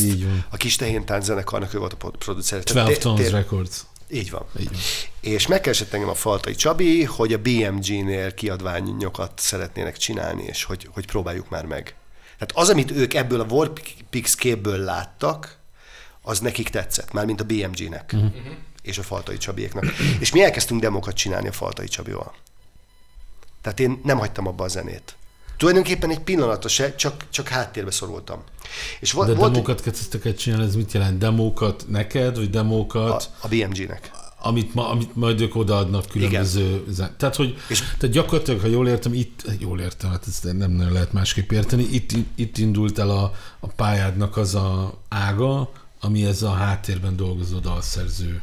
[0.00, 0.44] így van.
[0.50, 2.62] a kis tehéntánc zenekarnak ő volt a producer.
[2.62, 3.84] 12 Tones Records.
[4.10, 4.46] Így van.
[4.58, 4.78] Így van.
[5.20, 11.06] És megkeresett engem a Faltai Csabi, hogy a BMG-nél kiadványokat szeretnének csinálni, és hogy, hogy
[11.06, 11.94] próbáljuk már meg.
[12.38, 15.58] Tehát az, amit ők ebből a Warpix képből láttak,
[16.22, 18.32] az nekik tetszett, már mint a BMG-nek uh-huh.
[18.82, 19.84] és a Faltai Csabiéknak.
[20.20, 22.34] És mi elkezdtünk demokat csinálni a Faltai Csabival.
[23.62, 25.16] Tehát én nem hagytam abba a zenét.
[25.56, 28.42] Tulajdonképpen egy pillanatra se, csak, csak háttérbe szorultam.
[29.00, 31.18] És De volt, demókat kezdtek el csinálni, ez mit jelent?
[31.18, 33.30] Demókat neked, vagy demókat?
[33.40, 34.10] a, a BMG-nek.
[34.38, 36.84] amit, ma, amit majd ők odaadnak különböző...
[36.88, 40.70] Zen- tehát, hogy, És- tehát gyakorlatilag, ha jól értem, itt, jól értem, hát ezt nem
[40.70, 46.24] nagyon lehet másképp érteni, itt, itt indult el a, a pályádnak az a ága, ami
[46.24, 48.42] ez a háttérben dolgozó dalszerző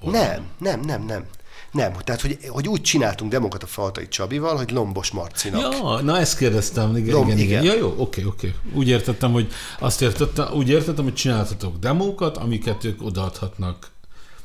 [0.00, 0.14] volt.
[0.16, 1.24] Nem, nem, nem, nem.
[1.72, 5.72] Nem, tehát hogy, hogy úgy csináltunk demokat a Faltai Csabival, hogy Lombos Marcinak.
[5.72, 7.62] Ja, na ezt kérdeztem, igen, Dom, igen, igen.
[7.62, 7.74] igen.
[7.74, 8.54] Ja, jó, oké, oké.
[8.72, 13.90] Úgy értettem, hogy azt értettem, úgy értettem, hogy csináltatok demókat, amiket ők odaadhatnak,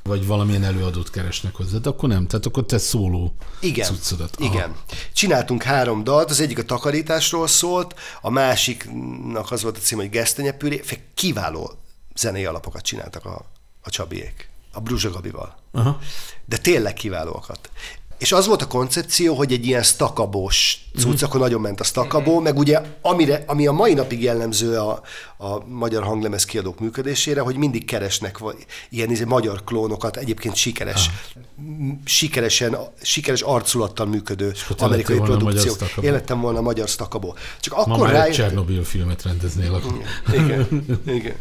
[0.04, 4.36] vagy valamilyen előadót keresnek hozzá, de akkor nem, tehát akkor te szóló Igen, cuccodat.
[4.40, 4.54] Aha.
[4.54, 4.76] igen.
[5.14, 10.10] Csináltunk három dalt, az egyik a takarításról szólt, a másiknak az volt a cím, hogy
[10.10, 10.82] gesztenyepüré,
[11.14, 11.72] kiváló
[12.16, 13.46] zenei alapokat csináltak a,
[13.82, 15.56] a Csabiék, a Bruzsa Gabival.
[15.72, 16.00] Aha.
[16.46, 17.70] De tényleg kiválóakat.
[18.18, 22.40] És az volt a koncepció, hogy egy ilyen stakabós cucc, akkor nagyon ment a stakabó,
[22.40, 25.02] meg ugye amire, ami a mai napig jellemző a,
[25.38, 28.56] a magyar hanglemez kiadók működésére, hogy mindig keresnek vagy,
[28.90, 31.10] ilyen izé, magyar klónokat, egyébként sikeres,
[31.56, 35.18] m- sikeresen, sikeres arculattal működő amerikai
[35.58, 36.08] stakabó.
[36.08, 37.36] Én lettem volna a magyar stakabó.
[37.60, 40.02] Csak Ma akkor egy rájöttem, Csernobyl filmet rendeznél akkor.
[40.34, 40.86] igen,
[41.18, 41.36] igen.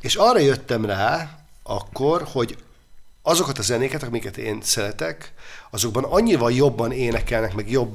[0.00, 1.37] És arra jöttem rá
[1.68, 2.58] akkor, hogy
[3.22, 5.32] azokat a zenéket, amiket én szeretek,
[5.70, 7.94] azokban annyival jobban énekelnek, meg jobb,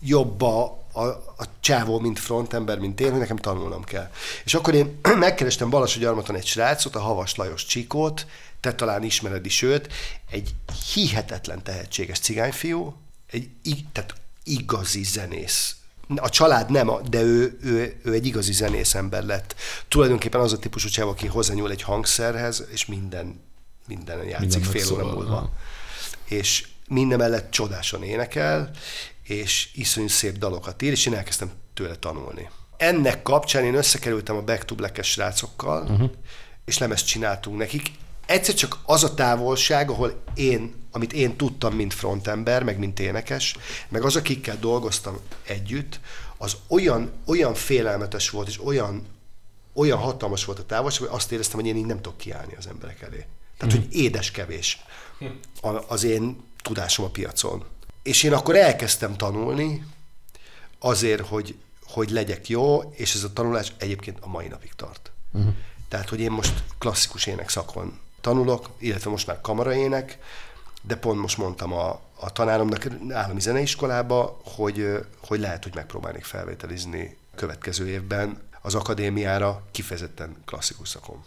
[0.00, 1.04] jobb a, a,
[1.36, 4.10] a csávó, mint frontember, mint én, hogy nekem tanulnom kell.
[4.44, 8.26] És akkor én megkerestem Balassagyarmaton egy srácot, a Havas Lajos Csikót,
[8.60, 9.92] te talán ismered is őt,
[10.30, 10.54] egy
[10.94, 12.96] hihetetlen tehetséges cigányfiú,
[13.30, 13.48] egy,
[13.92, 15.76] tehát igazi zenész.
[16.16, 19.54] A család nem, de ő, ő, ő egy igazi zenész ember lett.
[19.88, 23.40] Tulajdonképpen az a típusú csáv, aki hozzányúl egy hangszerhez, és minden,
[23.86, 25.52] minden játszik Mindennek fél óra múlva
[26.28, 28.70] és minden mellett csodásan énekel,
[29.22, 32.50] és iszonyú szép dalokat ír, és én elkezdtem tőle tanulni.
[32.76, 36.10] Ennek kapcsán én összekerültem a Back to Black-es srácokkal, uh-huh.
[36.64, 37.90] és lemezt csináltunk nekik.
[38.26, 43.56] Egyszer csak az a távolság, ahol én, amit én tudtam, mint frontember, meg mint énekes,
[43.88, 46.00] meg az, akikkel dolgoztam együtt,
[46.36, 49.06] az olyan, olyan félelmetes volt, és olyan,
[49.72, 52.66] olyan hatalmas volt a távolság, hogy azt éreztem, hogy én így nem tudok kiállni az
[52.66, 53.26] emberek elé.
[53.56, 54.82] Tehát, hogy édes kevés
[55.86, 57.64] az én tudásom a piacon.
[58.02, 59.86] És én akkor elkezdtem tanulni
[60.78, 61.54] azért, hogy,
[61.86, 65.12] hogy legyek jó, és ez a tanulás egyébként a mai napig tart.
[65.32, 65.52] Uh-huh.
[65.88, 70.18] Tehát, hogy én most klasszikus ének szakon tanulok, illetve most már kamaraének,
[70.86, 74.86] de pont most mondtam a, a tanáromnak állami zeneiskolába, hogy,
[75.26, 81.22] hogy lehet, hogy megpróbálnék felvételizni következő évben az akadémiára kifejezetten klasszikus szakon.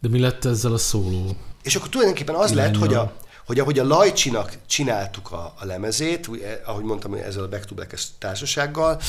[0.00, 1.36] De mi lett ezzel a szóló?
[1.62, 2.86] És akkor tulajdonképpen az lett, Irányba.
[2.86, 6.30] hogy, a, hogy ahogy a Lajcsinak csináltuk a, a lemezét,
[6.64, 9.00] ahogy mondtam, ezzel a Back to Black társasággal,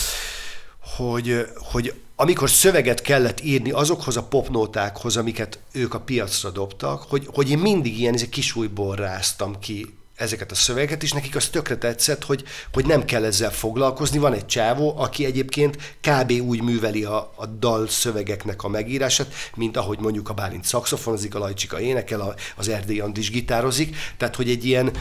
[0.80, 7.28] hogy, hogy amikor szöveget kellett írni azokhoz a popnótákhoz, amiket ők a piacra dobtak, hogy,
[7.34, 11.48] hogy én mindig ilyen ez kis újból ráztam ki ezeket a szövegeket, és nekik az
[11.48, 14.18] tökre tetszett, hogy, hogy nem kell ezzel foglalkozni.
[14.18, 16.32] Van egy csávó, aki egyébként kb.
[16.32, 21.40] úgy műveli a, a dal szövegeknek a megírását, mint ahogy mondjuk a Bálint szakszofonozik, a
[21.40, 23.96] Lajcsika énekel, a- az Erdély Andis gitározik.
[24.18, 24.92] Tehát, hogy egy ilyen,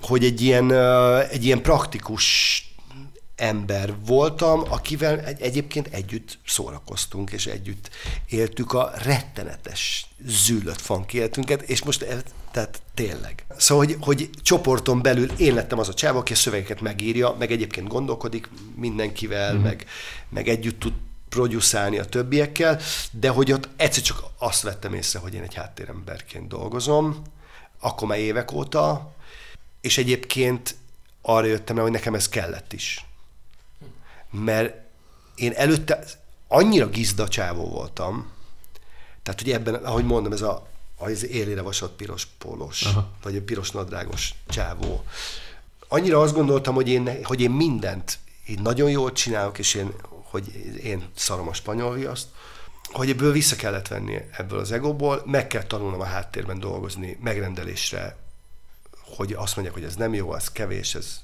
[0.00, 0.72] hogy egy ilyen,
[1.30, 2.24] egy ilyen praktikus
[3.36, 7.90] ember voltam, akivel egy, egyébként együtt szórakoztunk, és együtt
[8.28, 13.44] éltük a rettenetes, zűlött funk életünket, és most ez, tehát tényleg.
[13.56, 17.52] Szóval, hogy, hogy csoporton belül én lettem az a csáva, aki a szövegeket megírja, meg
[17.52, 19.60] egyébként gondolkodik mindenkivel, mm.
[19.60, 19.86] meg,
[20.28, 20.92] meg együtt tud
[21.28, 26.48] producálni a többiekkel, de hogy ott egyszer csak azt vettem észre, hogy én egy háttéremberként
[26.48, 27.22] dolgozom,
[27.80, 29.14] akkor már évek óta,
[29.80, 30.76] és egyébként
[31.22, 33.04] arra jöttem rá, hogy nekem ez kellett is.
[34.34, 34.74] Mert
[35.34, 36.04] én előtte
[36.48, 38.32] annyira gizda csávó voltam,
[39.22, 43.10] tehát hogy ebben, ahogy mondom, ez a az élére vasat piros pólos, Aha.
[43.22, 45.04] vagy egy piros nadrágos csávó.
[45.88, 49.92] Annyira azt gondoltam, hogy én, hogy én mindent én nagyon jól csinálok, és én,
[50.22, 52.26] hogy én szarom a spanyol viaszt,
[52.92, 58.16] hogy ebből vissza kellett venni ebből az egóból, meg kell tanulnom a háttérben dolgozni, megrendelésre,
[59.16, 61.20] hogy azt mondják, hogy ez nem jó, ez kevés, ez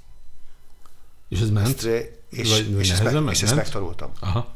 [1.31, 1.69] És ez ment?
[1.69, 3.55] Stré- és, Vagy- és, ezt, meg, és ezt ment?
[3.65, 4.11] megtanultam.
[4.21, 4.55] Aha.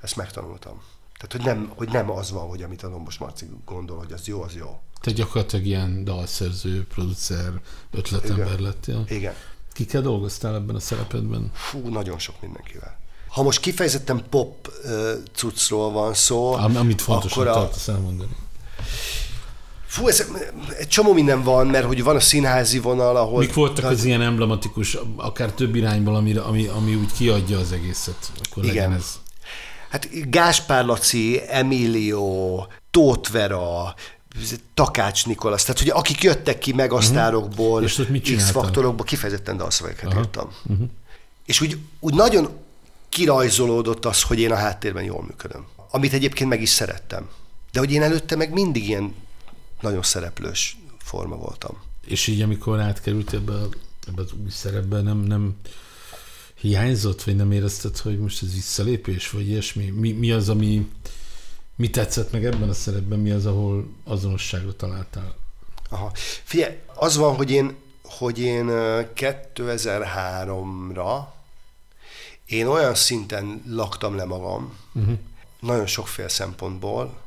[0.00, 0.82] Ezt megtanultam.
[1.18, 4.26] Tehát, hogy nem, hogy nem az van, hogy amit a Lombos Marci gondol, hogy az
[4.26, 4.80] jó, az jó.
[5.00, 7.52] Te gyakorlatilag ilyen dalszerző, producer,
[7.90, 8.62] ötletember Igen.
[8.62, 9.04] lettél.
[9.08, 9.34] Igen.
[9.72, 11.50] Kikkel dolgoztál ebben a szerepedben?
[11.54, 12.98] Fú, nagyon sok mindenkivel.
[13.28, 18.36] Ha most kifejezetten pop uh, cuccról van szó, Am- Amit fontosnak akkor a, tartasz elmondani.
[19.90, 20.26] Fú, ez,
[20.78, 23.38] egy csomó minden van, mert hogy van a színházi vonal, ahol...
[23.38, 28.32] Mik voltak az ilyen emblematikus, akár több irányból, ami, ami, ami úgy kiadja az egészet?
[28.50, 28.92] Akkor Igen.
[28.92, 29.18] ez.
[29.88, 33.94] Hát Gáspár Laci, Emilio, Tóth Vera,
[34.74, 38.36] Takács Nikolasz, tehát hogy akik jöttek ki ott mit csináltál?
[38.36, 40.50] X-faktorokból, kifejezetten dalszövegeket írtam.
[40.66, 40.86] Uh-huh.
[41.46, 42.48] És úgy, úgy nagyon
[43.08, 45.66] kirajzolódott az, hogy én a háttérben jól működöm.
[45.90, 47.28] Amit egyébként meg is szerettem.
[47.72, 49.14] De hogy én előtte meg mindig ilyen
[49.80, 51.82] nagyon szereplős forma voltam.
[52.06, 53.68] És így, amikor átkerült ebbe, a-
[54.08, 55.56] ebbe az új szerepbe, nem, nem
[56.54, 59.90] hiányzott, vagy nem érezted, hogy most ez visszalépés, vagy ilyesmi?
[59.90, 60.90] Mi, mi az, ami
[61.76, 65.34] mi tetszett meg ebben a szerepben, mi az, ahol azonosságot találtál?
[65.88, 66.12] Aha.
[66.44, 71.18] Figyelj, az van, hogy én, hogy én ö, 2003-ra
[72.46, 75.18] én olyan szinten laktam le magam, uh-huh.
[75.60, 77.18] nagyon sokféle szempontból,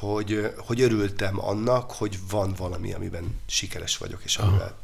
[0.00, 4.78] hogy, hogy örültem annak, hogy van valami, amiben sikeres vagyok, és amivel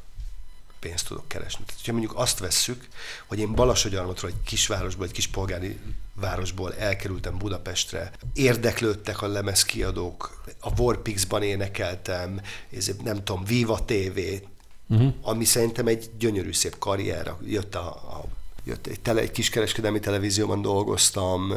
[0.80, 1.64] pénzt tudok keresni.
[1.64, 2.88] Tehát, hogyha mondjuk azt vesszük,
[3.26, 5.78] hogy én Balassagyarmatról egy kisvárosból, egy kis polgári
[6.14, 12.40] városból elkerültem Budapestre, érdeklődtek a lemezkiadók, a Warpix-ban énekeltem,
[12.76, 14.18] ez, nem tudom, Viva TV,
[14.86, 15.14] uh-huh.
[15.22, 17.34] ami szerintem egy gyönyörű szép karrier.
[17.44, 18.24] Jött a, a
[18.64, 21.52] jött egy, tele, egy kiskereskedelmi televízióban dolgoztam,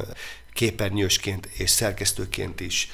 [0.54, 2.90] képernyősként és szerkesztőként is.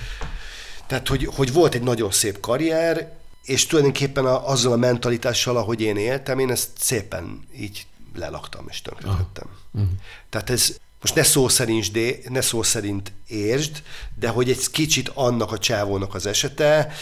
[0.87, 3.11] Tehát, hogy, hogy volt egy nagyon szép karrier,
[3.43, 8.81] és tulajdonképpen a, azzal a mentalitással, ahogy én éltem, én ezt szépen így lelaktam és
[8.81, 9.47] tönkretettem.
[9.71, 9.89] Uh-huh.
[10.29, 13.83] Tehát ez most ne szó szerint, de, ne szó szerint értsd,
[14.19, 16.93] de hogy egy kicsit annak a csávónak az esete,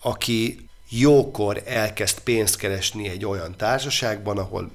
[0.00, 4.70] aki jókor elkezd pénzt keresni egy olyan társaságban, ahol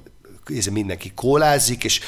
[0.72, 2.00] mindenki kólázik, és,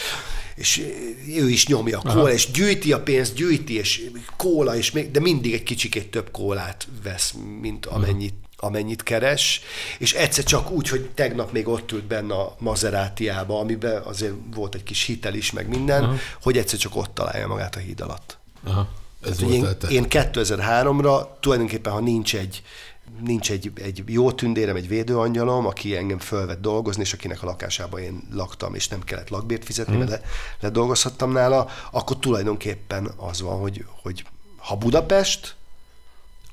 [0.58, 0.84] és
[1.28, 5.20] ő is nyomja a kóla, és gyűjti a pénzt, gyűjti, és kóla, és még, de
[5.20, 9.62] mindig egy kicsikét több kólát vesz, mint amennyit, amennyit keres,
[9.98, 14.76] és egyszer csak úgy, hogy tegnap még ott ült benne a Maserátiába, amiben azért volt
[14.76, 16.16] egy kis hitel is, meg minden, Aha.
[16.42, 18.38] hogy egyszer csak ott találja magát a híd alatt.
[18.64, 18.88] Aha,
[19.22, 22.62] ez Hogy volt én, én 2003-ra tulajdonképpen, ha nincs egy,
[23.20, 28.00] nincs egy, egy jó tündérem, egy védőangyalom, aki engem fölvett dolgozni, és akinek a lakásában
[28.00, 30.06] én laktam, és nem kellett lakbért fizetni, hmm.
[30.08, 34.26] mert le, ledolgozhattam nála, akkor tulajdonképpen az van, hogy, hogy
[34.58, 35.56] ha Budapest,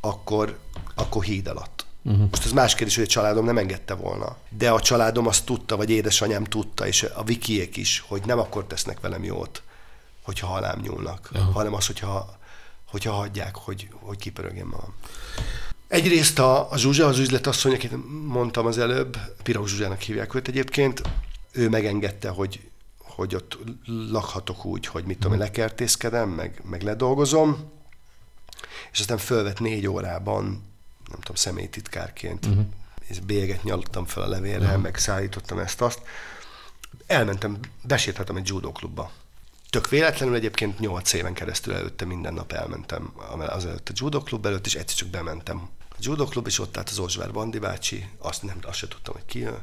[0.00, 0.58] akkor,
[0.94, 1.86] akkor híd alatt.
[2.02, 2.28] Uh-huh.
[2.30, 4.36] Most ez más kérdés, hogy a családom nem engedte volna.
[4.48, 8.64] De a családom azt tudta, vagy édesanyám tudta, és a vikiek is, hogy nem akkor
[8.64, 9.62] tesznek velem jót,
[10.22, 11.54] hogyha halám nyúlnak, uh-huh.
[11.54, 12.38] hanem az, hogyha,
[12.90, 14.94] hogyha hagyják, hogy, hogy kipörögjem magam.
[15.88, 17.92] Egyrészt a, a Zsuzsa, az üzletasszony, akit
[18.26, 21.02] mondtam az előbb, Pirog Zsuzsának hívják őt egyébként,
[21.52, 22.60] ő megengedte, hogy,
[22.98, 27.72] hogy ott lakhatok úgy, hogy mit tudom, én lekertészkedem, meg, meg ledolgozom,
[28.92, 30.44] és aztán fölvett négy órában,
[31.10, 32.64] nem tudom, személytitkárként, uh-huh.
[33.06, 34.82] és bélyeget nyalottam fel a levélre, uh-huh.
[34.82, 36.00] meg szállítottam ezt-azt.
[37.06, 39.10] Elmentem, besétáltam egy judo klubba.
[39.74, 43.12] Tök véletlenül egyébként 8 éven keresztül előtte minden nap elmentem
[43.46, 46.88] az előtt a judo klub előtt, és egyszer csak bementem a judoklub, és ott állt
[46.88, 49.58] az Ozsvár Bandi bácsi, azt nem, azt se tudtam, hogy ki jön,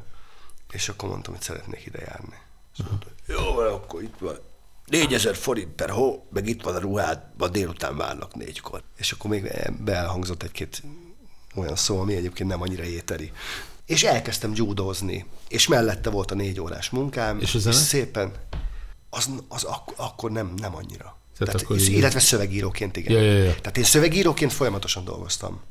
[0.71, 2.36] és akkor mondtam, hogy szeretnék ide járni.
[2.78, 4.39] És mondta, jó, van, akkor itt van.
[4.86, 8.82] 4000 forint per hó, meg itt van a ruhád, ma délután várnak négykor.
[8.97, 10.84] És akkor még beelhangzott egy-két
[11.56, 13.32] olyan szó, ami egyébként nem annyira éteri.
[13.86, 17.76] És elkezdtem judozni, és mellette volt a négy órás munkám, És zene?
[17.76, 18.32] szépen,
[19.13, 21.19] az, az ak- akkor nem, nem annyira.
[21.38, 23.13] Tehát Tehát, akkor így- illetve szövegíróként, igen.
[23.13, 23.56] Ja, ja, ja.
[23.56, 25.62] Tehát én szövegíróként folyamatosan dolgoztam.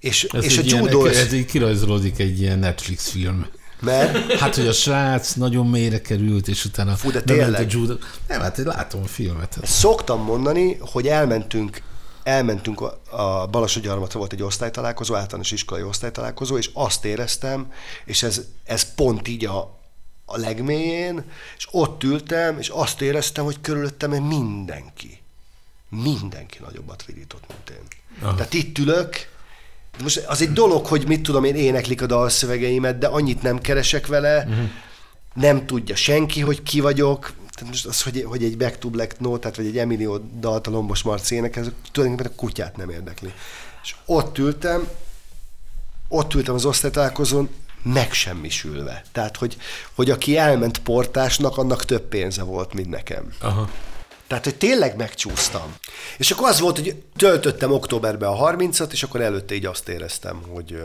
[0.00, 3.46] És, Ez, és a egy ilyen, ez így kirajzolódik egy ilyen Netflix film.
[3.80, 7.60] mert Hát, hogy a srác nagyon mélyre került, és utána Fú, de tényleg?
[7.62, 7.94] a judo.
[8.28, 9.54] Nem, hát én látom a filmet.
[9.54, 9.66] Hát.
[9.66, 11.82] Szoktam mondani, hogy elmentünk
[12.22, 17.72] elmentünk a- a Balassagyarmatra volt egy osztálytalálkozó, általános iskolai osztálytalálkozó, és azt éreztem,
[18.04, 19.77] és ez, ez pont így a,
[20.30, 21.22] a legmélyén,
[21.56, 25.20] és ott ültem, és azt éreztem, hogy körülöttem mindenki,
[25.88, 27.86] mindenki nagyobbat vidított, mint én.
[28.22, 28.34] Aha.
[28.34, 29.28] Tehát itt ülök,
[30.02, 34.06] most az egy dolog, hogy mit tudom én, éneklik a dalszövegeimet, de annyit nem keresek
[34.06, 34.68] vele, uh-huh.
[35.34, 39.20] nem tudja senki, hogy ki vagyok, tehát most az, hogy, hogy egy Back to Black
[39.20, 43.32] Note, vagy egy Emilio dalt a Lombos Marci énekel, ez tulajdonképpen a kutyát nem érdekli.
[43.82, 44.88] És ott ültem,
[46.08, 47.48] ott ültem az osztálytalálkozón,
[47.92, 49.02] megsemmisülve.
[49.12, 49.56] Tehát, hogy,
[49.94, 53.34] hogy aki elment portásnak, annak több pénze volt, mint nekem.
[53.40, 53.70] Aha.
[54.26, 55.74] Tehát, hogy tényleg megcsúsztam.
[56.18, 60.42] És akkor az volt, hogy töltöttem októberben a 30-at, és akkor előtte így azt éreztem,
[60.48, 60.82] hogy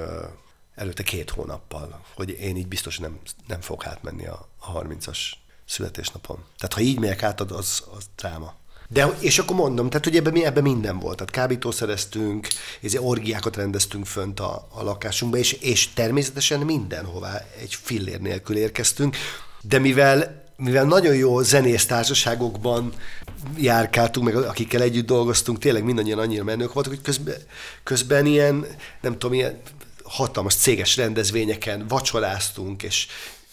[0.75, 5.17] előtte két hónappal, hogy én így biztos nem, nem fogok átmenni a, a 30-as
[5.65, 6.43] születésnapon.
[6.57, 8.53] Tehát ha így megyek át, az, az dráma.
[8.93, 11.17] De, és akkor mondom, tehát hogy ebben, ebben minden volt.
[11.17, 12.47] Tehát kábítószereztünk,
[12.95, 19.17] orgiákat rendeztünk fönt a, a lakásunkba, és, és természetesen mindenhová egy fillér nélkül érkeztünk.
[19.61, 22.93] De mivel mivel nagyon jó zenész társaságokban
[23.57, 27.35] járkáltunk, meg akikkel együtt dolgoztunk, tényleg mindannyian annyira menők voltak, hogy közben,
[27.83, 28.65] közben ilyen,
[29.01, 29.59] nem tudom, ilyen
[30.03, 33.07] hatalmas céges rendezvényeken vacsoráztunk, és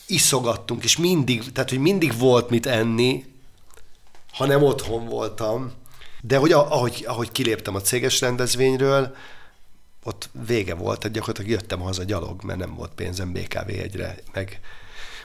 [0.06, 3.24] iszogattunk, és mindig, tehát hogy mindig volt mit enni,
[4.32, 5.72] ha nem otthon voltam,
[6.20, 9.14] de hogy ahogy, ahogy kiléptem a céges rendezvényről,
[10.04, 14.60] ott vége volt, tehát gyakorlatilag jöttem haza gyalog, mert nem volt pénzem BKV egyre, meg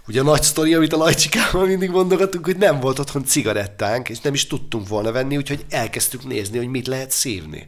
[0.08, 4.20] ugye a nagy sztori, amit a Lajcsikával mindig mondogatunk, hogy nem volt otthon cigarettánk, és
[4.20, 7.68] nem is tudtunk volna venni, úgyhogy elkezdtük nézni, hogy mit lehet szívni.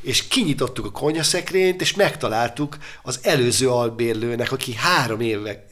[0.00, 5.66] és kinyitottuk a konyhaszekrényt, és megtaláltuk az előző albérlőnek, aki három éve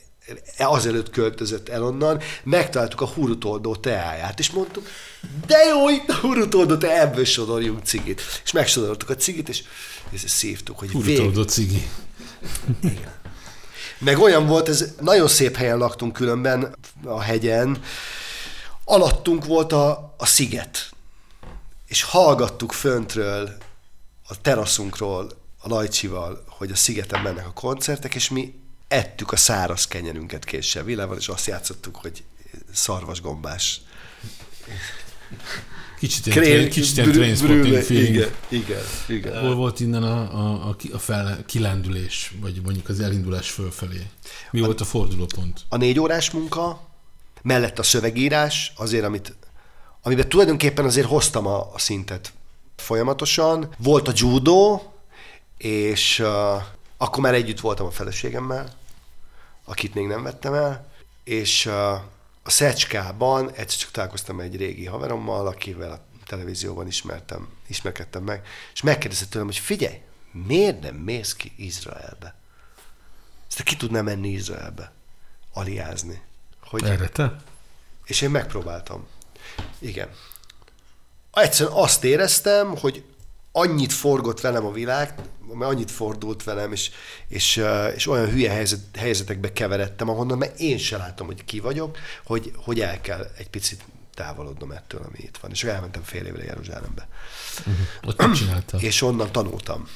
[0.58, 4.88] azelőtt költözött el onnan, megtaláltuk a hurutoldó teáját, és mondtuk,
[5.46, 8.22] de jó, itt a hurutoldó te ebből sodorjunk cigit.
[8.44, 9.62] És megsodoroltuk a cigit, és,
[10.10, 11.88] és szívtuk, hogy vég, Furtoldó cigi.
[13.98, 17.82] meg olyan volt, ez nagyon szép helyen laktunk különben a hegyen,
[18.84, 20.90] alattunk volt a, a sziget,
[21.86, 23.56] és hallgattuk föntről,
[24.28, 28.54] a teraszunkról, a Lajcsival, hogy a szigeten mennek a koncertek, és mi
[28.88, 32.24] ettük a száraz kenyerünket késsel, vilával, és azt játszottuk, hogy
[32.72, 33.80] szarvasgombás.
[35.98, 38.14] Kicsit ilyen, kicsit ilyen trainspotting feeling.
[38.14, 39.40] Igen, igen, igen.
[39.40, 44.06] Hol volt innen a, a, a, a fel, kilendülés, vagy mondjuk az elindulás fölfelé?
[44.50, 45.60] Mi volt a fordulópont?
[45.68, 46.88] a négy órás munka,
[47.42, 49.36] mellett a szövegírás, azért, amit,
[50.02, 52.32] amiben tulajdonképpen azért hoztam a, a szintet
[52.76, 53.74] folyamatosan.
[53.78, 54.80] Volt a judo,
[55.58, 56.24] és
[56.96, 58.72] akkor már együtt voltam a feleségemmel,
[59.64, 60.86] akit még nem vettem el,
[61.24, 62.10] és a
[62.44, 69.30] Szecskában egyszer csak találkoztam egy régi haverommal, akivel a televízióban ismertem, ismerkedtem meg, és megkérdezett
[69.30, 70.00] tőlem, hogy figyelj,
[70.32, 72.34] miért nem mész ki Izraelbe?
[73.48, 74.92] Ezt ki tudnám menni Izraelbe?
[75.52, 76.22] Aliázni.
[76.60, 77.36] Hogy, Erre te?
[78.06, 79.06] és én megpróbáltam.
[79.78, 80.08] Igen.
[81.32, 83.04] Egyszerűen azt éreztem, hogy
[83.52, 85.14] annyit forgott velem a világ,
[85.52, 86.90] mert annyit fordult velem, és,
[87.28, 87.62] és,
[87.94, 92.52] és olyan hülye helyzet, helyzetekbe keveredtem, ahonnan mert én se látom, hogy ki vagyok, hogy,
[92.56, 95.50] hogy el kell egy picit távolodnom ettől, ami itt van.
[95.50, 97.08] És elmentem fél évre Jeruzsálembe.
[98.06, 98.80] Ott mit csináltál?
[98.80, 99.88] És onnan tanultam.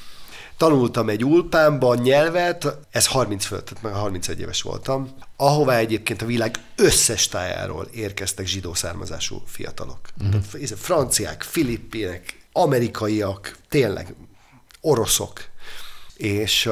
[0.57, 6.25] Tanultam egy ulpánban nyelvet, ez 30 fölött, tehát meg 31 éves voltam, ahová egyébként a
[6.25, 9.99] világ összes tájáról érkeztek zsidó származású fiatalok.
[10.19, 10.67] Uh-huh.
[10.77, 14.15] Franciák, filippinek, amerikaiak, tényleg
[14.81, 15.49] oroszok.
[16.15, 16.69] És,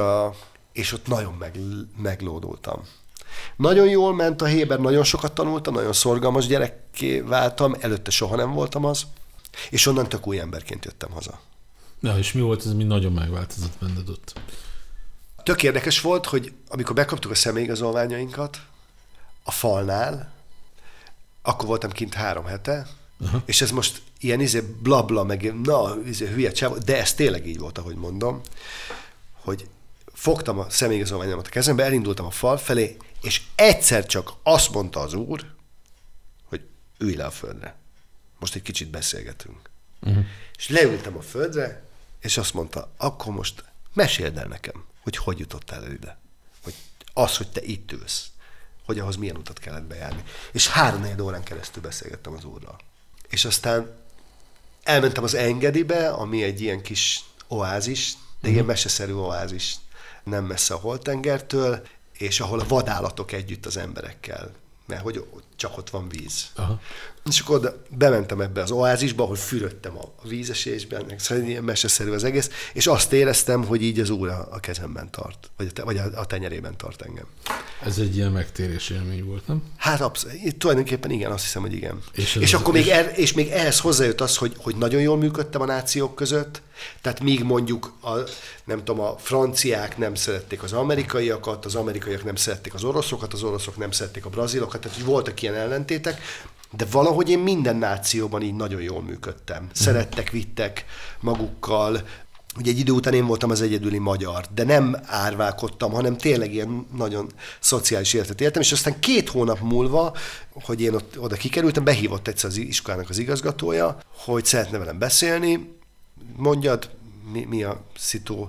[0.72, 1.58] és ott nagyon meg,
[1.96, 2.82] meglódultam.
[3.56, 8.52] Nagyon jól ment a Héber, nagyon sokat tanultam, nagyon szorgalmas gyerekké váltam, előtte soha nem
[8.52, 9.06] voltam az,
[9.70, 11.40] és onnan tök új emberként jöttem haza.
[12.00, 14.40] Na, és mi volt ez, mi nagyon megváltozott benned ott?
[15.42, 18.60] Tök érdekes volt, hogy amikor bekaptuk a személyigazolványainkat
[19.42, 20.32] a falnál,
[21.42, 22.86] akkor voltam kint három hete,
[23.24, 23.42] Aha.
[23.44, 27.58] És ez most ilyen izé blabla, meg na, izé, hülye csáv, de ez tényleg így
[27.58, 28.40] volt, ahogy mondom,
[29.32, 29.68] hogy
[30.12, 35.14] fogtam a személyigazolványomat a kezembe, elindultam a fal felé, és egyszer csak azt mondta az
[35.14, 35.54] úr,
[36.44, 36.60] hogy
[36.98, 37.74] ülj le a földre.
[38.38, 39.70] Most egy kicsit beszélgetünk.
[40.00, 40.24] Uh-huh.
[40.56, 41.84] És leültem a földre,
[42.20, 46.18] és azt mondta, akkor most meséld el nekem, hogy hogy jutottál el ide.
[46.62, 46.74] Hogy
[47.12, 48.26] az, hogy te itt ülsz,
[48.84, 50.22] hogy ahhoz milyen utat kellett bejárni.
[50.52, 52.78] És három órán keresztül beszélgettem az úrral.
[53.30, 53.98] És aztán
[54.82, 58.52] elmentem az Engedibe, ami egy ilyen kis oázis, de uh-huh.
[58.52, 59.76] ilyen meseszerű oázis,
[60.24, 64.50] nem messze a Holtengertől, és ahol a vadállatok együtt az emberekkel,
[64.86, 65.26] mert hogy
[65.60, 66.46] csak ott van víz.
[66.54, 66.80] Aha.
[67.28, 72.24] És akkor oda bementem ebbe az oázisba, ahol fürödtem a vízesésben, szóval ilyen meseszerű az
[72.24, 76.24] egész, és azt éreztem, hogy így az úr a kezemben tart, vagy a, vagy a
[76.24, 77.24] tenyerében tart engem.
[77.84, 79.62] Ez egy ilyen megtérés élmény volt, nem?
[79.76, 82.02] Hát abszolút, tulajdonképpen igen, azt hiszem, hogy igen.
[82.12, 82.84] És, és akkor és...
[82.84, 86.62] még, er, és még ehhez hozzájött az, hogy, hogy nagyon jól működtem a nációk között,
[87.00, 88.10] tehát míg mondjuk a,
[88.64, 93.42] nem tudom, a franciák nem szerették az amerikaiakat, az amerikaiak nem szerették az oroszokat, az
[93.42, 96.20] oroszok nem szerették a brazilokat, tehát hogy voltak ilyen ellentétek,
[96.76, 99.68] de valahogy én minden nációban így nagyon jól működtem.
[99.72, 100.84] Szerettek, vittek
[101.20, 102.02] magukkal,
[102.58, 106.86] Ugye egy idő után én voltam az egyedüli magyar, de nem árválkodtam, hanem tényleg ilyen
[106.96, 107.30] nagyon
[107.60, 110.16] szociális életet éltem, és aztán két hónap múlva,
[110.52, 115.74] hogy én ott, oda kikerültem, behívott egyszer az iskolának az igazgatója, hogy szeretne velem beszélni,
[116.36, 116.90] mondjad,
[117.32, 118.48] mi, mi a szitu.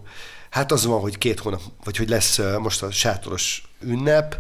[0.50, 4.36] Hát az van, hogy két hónap, vagy hogy lesz most a sátoros ünnep,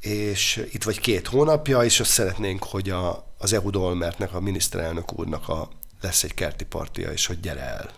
[0.00, 5.18] és itt vagy két hónapja, és azt szeretnénk, hogy a, az EU Dolmertnek, a miniszterelnök
[5.18, 5.68] úrnak a,
[6.00, 7.90] lesz egy kerti partia, és hogy gyere el,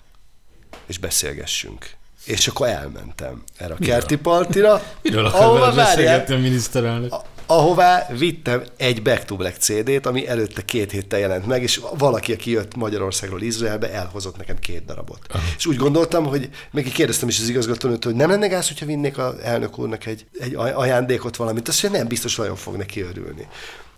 [0.86, 1.90] és beszélgessünk.
[2.24, 3.94] És akkor elmentem erre a Miről?
[3.94, 4.82] kerti partira.
[5.02, 7.14] Miről akar beszélgetni a miniszterelnök?
[7.50, 12.32] Ahová vittem egy Back to Black CD-t, ami előtte két héttel jelent meg, és valaki,
[12.32, 15.18] aki jött Magyarországról Izraelbe, elhozott nekem két darabot.
[15.28, 15.42] Aha.
[15.56, 19.18] És úgy gondoltam, hogy meg kérdeztem is az igazgatónőt, hogy nem lenne gáz, hogyha vinnék
[19.18, 23.48] az elnök úrnak egy, egy ajándékot valamit, azt mondja, nem biztos nagyon fog neki örülni.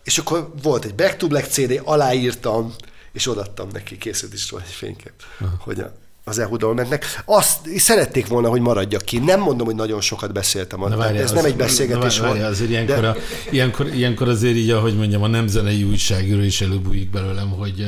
[0.04, 2.74] És akkor volt egy Back to Black CD, aláírtam,
[3.12, 5.54] és odaadtam neki, készült is róla egy fénykép, Aha.
[5.58, 5.92] hogy a,
[6.24, 7.04] az Ehudolmentnek.
[7.24, 9.18] Azt szerették volna, hogy maradjak ki.
[9.18, 10.80] Nem mondom, hogy nagyon sokat beszéltem.
[10.80, 13.08] Na, várjál, ez az, nem egy beszélgetés na, várjál, azért ilyenkor, de...
[13.08, 13.16] a,
[13.50, 17.86] ilyenkor, ilyenkor azért így, ahogy mondjam, a nemzenei újságíró is előbújik belőlem, hogy,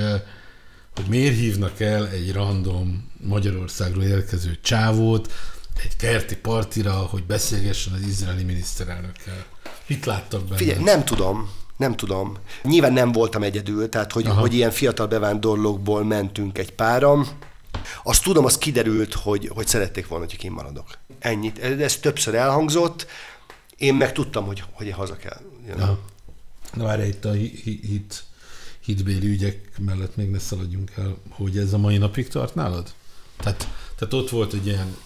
[0.95, 5.33] hogy miért hívnak el egy random Magyarországról érkező csávót
[5.83, 9.45] egy kerti partira, hogy beszélgessen az izraeli miniszterelnökkel.
[9.87, 10.57] Mit láttak benne?
[10.57, 11.51] Figyelj, nem tudom.
[11.77, 12.37] Nem tudom.
[12.63, 17.29] Nyilván nem voltam egyedül, tehát hogy, hogy ilyen fiatal bevándorlókból mentünk egy páram,
[18.03, 20.99] azt tudom, az kiderült, hogy, hogy szerették volna, hogy kimaradok.
[21.19, 21.59] Ennyit.
[21.59, 23.07] Ez többször elhangzott,
[23.77, 25.41] én meg tudtam, hogy, hogy haza kell.
[25.67, 25.99] Ja.
[26.75, 28.25] Na várj, itt a hit,
[28.81, 32.93] hitbéli ügyek mellett még ne szaladjunk el, hogy ez a mai napig tart nálad?
[33.37, 34.97] Tehát, tehát ott volt egy ilyen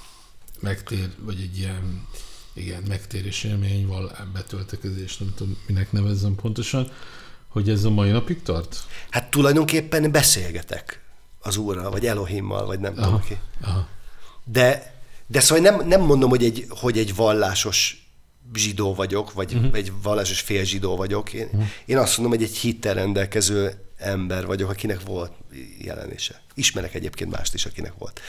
[0.60, 2.06] megtér, vagy egy ilyen
[2.52, 6.90] igen, megtérés élmény, val betöltekezés, nem tudom, minek nevezzem pontosan,
[7.48, 8.86] hogy ez a mai napig tart?
[9.10, 11.02] Hát tulajdonképpen beszélgetek
[11.48, 13.38] az úrral, vagy Elohimmal, vagy nem aha, tudom ki.
[13.62, 13.88] Aha.
[14.44, 14.94] De,
[15.26, 18.08] de szóval nem, nem mondom, hogy egy, hogy egy vallásos
[18.54, 19.74] zsidó vagyok, vagy uh-huh.
[19.74, 21.32] egy vallásos félzsidó vagyok.
[21.32, 21.66] Én, uh-huh.
[21.84, 25.32] én azt mondom, hogy egy hittel rendelkező ember vagyok, akinek volt
[25.78, 26.40] jelenése.
[26.54, 28.20] Ismerek egyébként mást is, akinek volt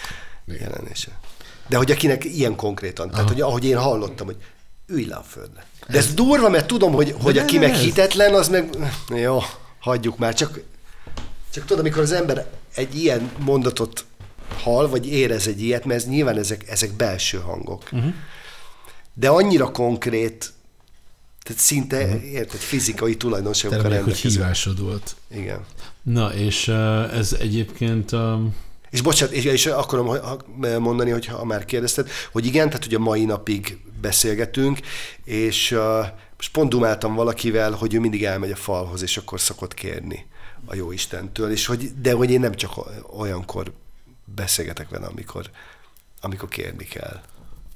[0.48, 0.62] Igen.
[0.62, 1.20] jelenése.
[1.68, 3.06] De hogy akinek ilyen konkrétan.
[3.06, 3.16] Aha.
[3.16, 4.38] Tehát, hogy ahogy én hallottam, hogy
[4.88, 5.66] ülj le a földre.
[5.88, 8.70] De ez, ez durva, mert tudom, hogy, hogy aki meg hitetlen, az meg...
[9.10, 9.40] Jó,
[9.80, 10.60] hagyjuk már, csak
[11.52, 14.06] csak tudod, amikor az ember egy ilyen mondatot
[14.64, 17.84] hall, vagy érez egy ilyet, mert ez nyilván ezek, ezek belső hangok.
[17.92, 18.14] Uh-huh.
[19.14, 20.54] De annyira konkrét,
[21.44, 22.32] tehát szinte, uh-huh.
[22.32, 24.22] érted, fizikai tulajdonságokkal rendelkező.
[24.22, 25.16] hogy hívásod volt.
[25.32, 25.66] Igen.
[26.02, 28.12] Na, és uh, ez egyébként...
[28.12, 28.56] Um...
[28.90, 30.18] És bocsánat, és, és akarom
[30.80, 34.80] mondani, hogy ha már kérdezted, hogy igen, tehát ugye a mai napig beszélgetünk,
[35.24, 35.80] és uh,
[36.38, 40.26] most pont dumáltam valakivel, hogy ő mindig elmegy a falhoz, és akkor szokott kérni
[40.66, 42.72] a jó Istentől, és hogy, de hogy én nem csak
[43.18, 43.74] olyankor
[44.36, 45.50] beszélgetek vele, amikor,
[46.22, 47.22] amikor kérni kell.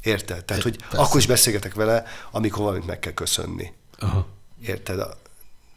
[0.02, 0.46] Érted?
[0.46, 0.98] Tehát, hogy Persze.
[0.98, 3.74] akkor is beszélgetek vele, amikor valamit meg kell köszönni.
[4.00, 4.28] Aha.
[4.62, 4.98] Érted?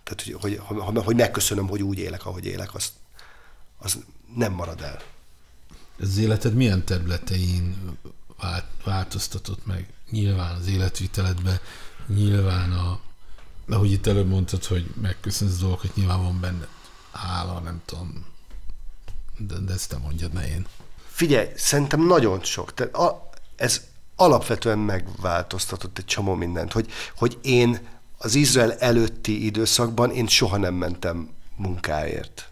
[0.02, 2.92] Tehát, hogy, hogy, hogy, hogy megköszönöm, hogy úgy élek, ahogy élek, az,
[3.78, 3.98] az
[4.34, 5.02] nem marad el.
[6.00, 7.96] Az életed milyen területein
[8.84, 9.92] változtatott meg?
[10.10, 11.60] Nyilván az életviteledbe,
[12.06, 13.00] nyilván a,
[13.68, 16.68] ahogy itt előbb mondtad, hogy megköszönsz dolgokat, nyilván van benne
[17.16, 18.26] hála, nem tudom,
[19.36, 20.66] de, de ezt te mondjad, ne én.
[21.06, 22.74] Figyelj, szerintem nagyon sok.
[22.74, 23.80] Tehát a, ez
[24.16, 27.88] alapvetően megváltoztatott egy csomó mindent, hogy, hogy én
[28.18, 32.50] az Izrael előtti időszakban én soha nem mentem munkáért.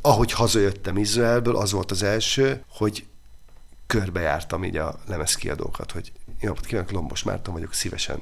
[0.00, 3.06] Ahogy hazajöttem Izraelből, az volt az első, hogy
[3.86, 8.18] körbejártam így a lemezkiadókat, hogy jó, napot kívánok, Lombos Márton vagyok, szívesen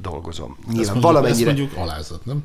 [0.00, 0.56] dolgozom.
[0.58, 2.42] Nyilván mondjuk, valamennyire, Ezt mondjuk alázat, nem?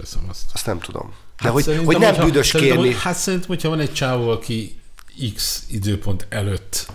[0.00, 0.50] Teszem azt.
[0.52, 1.08] azt nem tudom.
[1.08, 2.94] De Hát hogy, hogy nem hogyha- büdös kérni.
[2.94, 4.80] Hát szerintem, hogyha van egy csávó, aki
[5.34, 6.90] X időpont előtt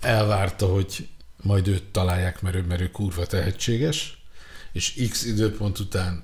[0.00, 1.08] elvárta, hogy
[1.42, 4.22] majd őt találják, mert ő, mert ő kurva tehetséges,
[4.72, 6.22] és X időpont után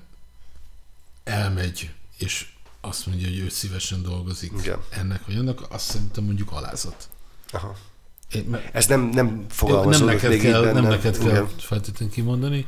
[1.23, 2.47] elmegy, és
[2.81, 4.79] azt mondja, hogy ő szívesen dolgozik Igen.
[4.89, 7.09] ennek vagy annak, azt szerintem mondjuk alázat.
[7.51, 7.75] Aha.
[8.31, 10.81] Én, mert Ez nem, nem nem fogalmazódott neked, még így kell, bennem.
[10.83, 12.65] nem neked kell feltétlenül kimondani.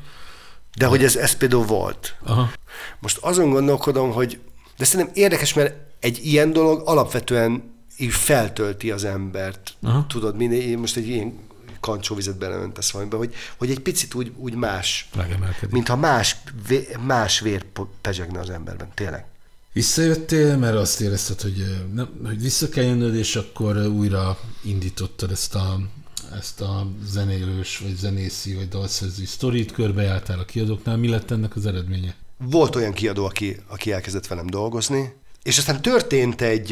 [0.78, 2.16] De hogy ez, ez például volt.
[2.24, 2.52] Aha.
[3.00, 4.40] Most azon gondolkodom, hogy
[4.78, 9.74] de szerintem érdekes, mert egy ilyen dolog alapvetően így feltölti az embert.
[9.82, 10.06] Aha.
[10.08, 11.40] Tudod, minél, most egy ilyen
[11.80, 15.10] kancsóvizet beleöntesz valamibe, hogy, hogy egy picit úgy, úgy más,
[15.70, 16.36] mintha más,
[16.68, 17.66] vé, más vér
[18.02, 19.26] pezsegne az emberben, tényleg.
[19.74, 25.56] Visszajöttél, mert azt érezted, hogy, nem, hogy vissza kell jönnöd, és akkor újra indítottad ezt
[25.56, 25.80] a,
[26.38, 30.98] ezt a zenélős, vagy zenészi, vagy dalszerzői sztorit, körbejártál a kiadóknál.
[30.98, 32.16] Mi lett ennek az eredménye?
[32.38, 35.14] Volt olyan kiadó, aki, aki elkezdett velem dolgozni,
[35.44, 36.72] és aztán történt egy,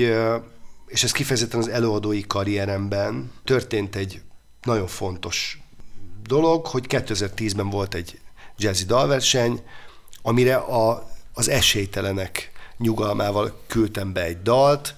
[0.88, 4.22] és ez kifejezetten az előadói karrieremben, történt egy
[4.62, 5.62] nagyon fontos
[6.24, 8.20] dolog, hogy 2010-ben volt egy
[8.58, 9.62] jazzy dalverseny,
[10.22, 14.96] amire a, az esélytelenek nyugalmával küldtem be egy dalt.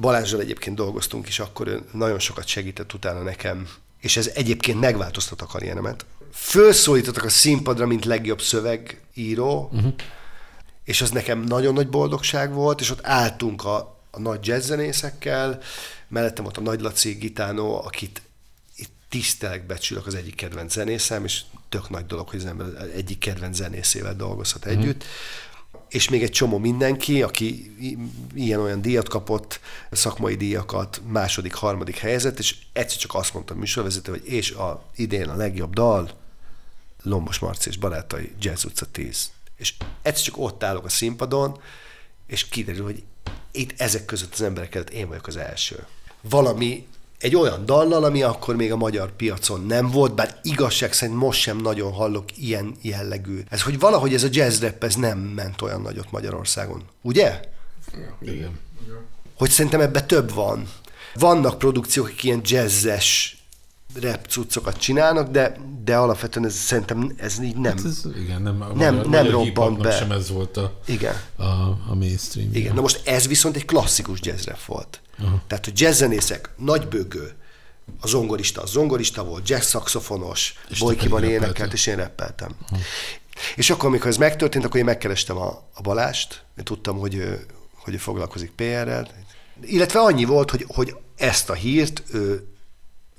[0.00, 3.68] Balázsral egyébként dolgoztunk is, akkor ő nagyon sokat segített utána nekem,
[4.00, 6.04] és ez egyébként megváltoztatta a karrieremet.
[6.32, 9.94] Fölszólítottak a színpadra, mint legjobb szövegíró, uh-huh.
[10.84, 15.60] és az nekem nagyon nagy boldogság volt, és ott álltunk a, a nagy jazzzenészekkel,
[16.08, 18.22] mellettem ott a Nagy Laci Gitánó, akit
[19.08, 23.56] tisztelek, becsülök az egyik kedvenc zenészem, és tök nagy dolog, hogy az ember egyik kedvenc
[23.56, 25.04] zenészével dolgozhat együtt.
[25.90, 27.76] És még egy csomó mindenki, aki
[28.34, 29.60] ilyen-olyan díjat kapott,
[29.90, 34.84] szakmai díjakat, második, harmadik helyezett, és egyszer csak azt mondta a műsorvezető, hogy és a
[34.96, 36.10] idén a legjobb dal,
[37.02, 39.30] Lombos Marci és barátai Jazz utca 10.
[39.56, 41.60] És egyszer csak ott állok a színpadon,
[42.26, 43.02] és kiderül, hogy
[43.50, 45.86] itt ezek között az emberek között én vagyok az első.
[46.20, 46.86] Valami,
[47.20, 51.40] egy olyan dallal, ami akkor még a magyar piacon nem volt, bár igazság szerint most
[51.40, 53.40] sem nagyon hallok ilyen jellegű.
[53.48, 56.82] Ez, hogy valahogy ez a jazz rap, ez nem ment olyan nagyot Magyarországon.
[57.02, 57.40] Ugye?
[58.22, 58.58] Igen.
[59.36, 60.68] hogy szerintem ebbe több van.
[61.14, 63.36] Vannak produkciók, akik ilyen jazzes
[64.00, 67.76] rap cuccokat csinálnak, de, de alapvetően ez, szerintem ez így nem.
[67.76, 69.90] Hát ez, igen, nem, a Nem- magyar, nem robbant be.
[69.90, 71.14] sem ez volt a, Igen.
[71.36, 71.42] a,
[71.88, 72.48] a mainstream.
[72.52, 75.00] Igen, na most ez viszont egy klasszikus jazz rap volt.
[75.20, 75.42] Aha.
[75.46, 77.34] Tehát, hogy jazzzenészek, nagybőgő,
[78.00, 82.56] a zongorista, a zongorista volt, jazz szaxofonos, Bolykiban énekelt, és én rappeltem.
[83.56, 87.46] És akkor, amikor ez megtörtént, akkor én megkerestem a, a Balást, én tudtam, hogy ő,
[87.74, 89.08] hogy ő foglalkozik PR-rel,
[89.62, 92.46] illetve annyi volt, hogy, hogy ezt a hírt ő,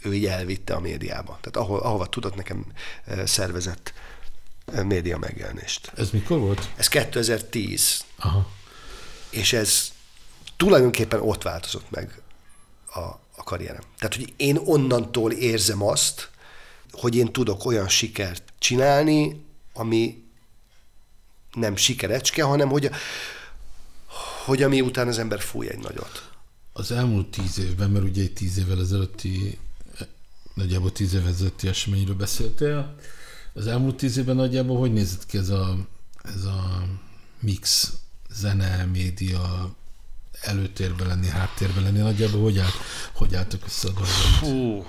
[0.03, 1.37] ő így elvitte a médiába.
[1.41, 2.65] Tehát ahol, ahova tudott nekem
[3.25, 3.93] szervezett
[4.83, 5.91] média megjelenést.
[5.95, 6.69] Ez mikor volt?
[6.75, 8.49] Ez 2010 Aha.
[9.29, 9.90] és ez
[10.62, 12.22] tulajdonképpen ott változott meg
[12.93, 12.99] a,
[13.36, 13.82] a karrierem.
[13.97, 16.30] Tehát, hogy én onnantól érzem azt,
[16.91, 20.24] hogy én tudok olyan sikert csinálni, ami
[21.53, 22.89] nem sikerecske, hanem hogy,
[24.45, 26.30] hogy ami után az ember fúj egy nagyot.
[26.74, 29.59] Az elmúlt tíz évben, mert ugye egy tíz évvel ezelőtti,
[30.53, 32.95] nagyjából tíz évvel ezelőtti eseményről beszéltél,
[33.53, 35.78] az elmúlt tíz évben nagyjából hogy nézett ki ez a,
[36.24, 36.84] ez a
[37.39, 37.93] mix
[38.30, 39.76] zene, média,
[40.41, 42.73] előtérben lenni, háttérben lenni, nagyjából hogy, állt,
[43.13, 44.03] hogy álltak össze a?
[44.03, 44.85] Fú.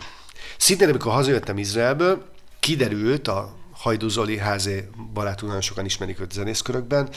[0.56, 2.30] Szintén, amikor hazajöttem Izraelből,
[2.60, 7.08] kiderült a Hajdú Zoli házé barátunk, nagyon sokan ismerik őt zenészkörökben,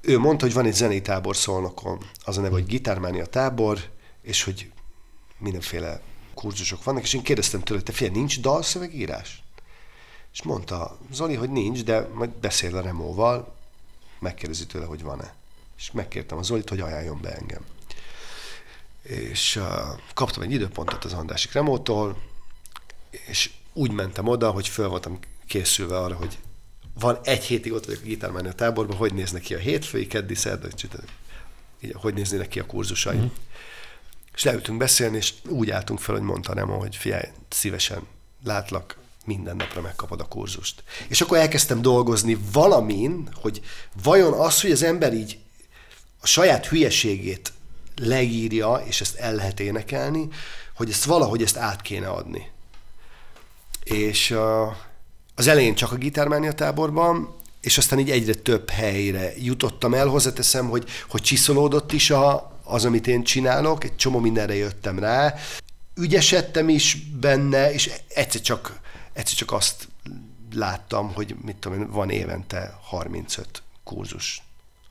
[0.00, 1.98] ő mondta, hogy van egy zenei tábor Szolnokon.
[2.24, 3.78] Az a neve, hogy Gitármánia tábor,
[4.22, 4.70] és hogy
[5.38, 6.00] mindenféle
[6.34, 9.42] kurzusok vannak, és én kérdeztem tőle, te figyelj, nincs dalszövegírás?
[10.32, 13.54] És mondta Zoli, hogy nincs, de majd beszél a Remóval,
[14.18, 15.34] megkérdezi tőle, hogy van-e.
[15.78, 17.64] És megkértem a Zolit, hogy ajánljon be engem.
[19.02, 19.64] És uh,
[20.14, 22.22] kaptam egy időpontot az Andrásik Remótól,
[23.26, 26.38] és úgy mentem oda, hogy föl voltam készülve arra, hogy
[26.98, 30.72] van egy hétig ott vagyok a gitármánia táborban, hogy néznek ki a hétfői, keddi, szerda,
[30.72, 31.10] csütörtök,
[31.92, 33.20] hogy néznének ki a kurzusaim.
[33.20, 33.26] Mm.
[34.34, 38.06] És leültünk beszélni, és úgy álltunk fel, hogy mondta Remo, hogy figyelj, szívesen
[38.44, 40.82] látlak, minden napra megkapod a kurzust.
[41.08, 43.60] És akkor elkezdtem dolgozni valamin, hogy
[44.02, 45.38] vajon az, hogy az ember így
[46.20, 47.52] a saját hülyeségét
[47.96, 50.28] leírja, és ezt el lehet énekelni,
[50.74, 52.50] hogy ezt valahogy ezt át kéne adni.
[53.84, 54.38] És uh,
[55.34, 60.06] az elején csak a gitármánia táborban, és aztán így egyre több helyre jutottam el.
[60.06, 65.34] Hozzáteszem, hogy, hogy csiszolódott is a, az, amit én csinálok, egy csomó mindenre jöttem rá.
[65.94, 68.80] Ügyesedtem is benne, és egyszer csak,
[69.12, 69.88] egyszer csak azt
[70.52, 74.42] láttam, hogy mit tudom én, van évente 35 kurzus,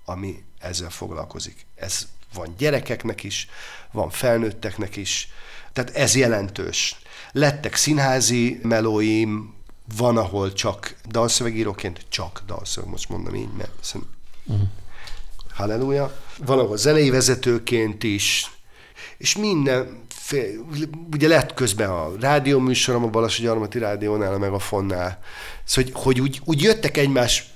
[0.06, 1.66] ami ezzel foglalkozik.
[1.76, 3.48] Ez van gyerekeknek is,
[3.92, 5.30] van felnőtteknek is,
[5.74, 6.96] tehát ez jelentős.
[7.32, 9.54] Lettek színházi melóim,
[9.98, 14.68] van, ahol csak dalszövegíróként, csak dalszöveg, most mondom így, mert szerintem uh-huh.
[15.54, 16.20] halleluja.
[16.46, 18.52] Van, ahol zenei vezetőként is,
[19.18, 20.04] és minden,
[21.14, 25.20] ugye lett közben a rádióműsorom a Balassi Gyarmati Rádiónál, a Megafonnál,
[25.64, 27.54] szóval, hogy, hogy úgy, úgy jöttek egymás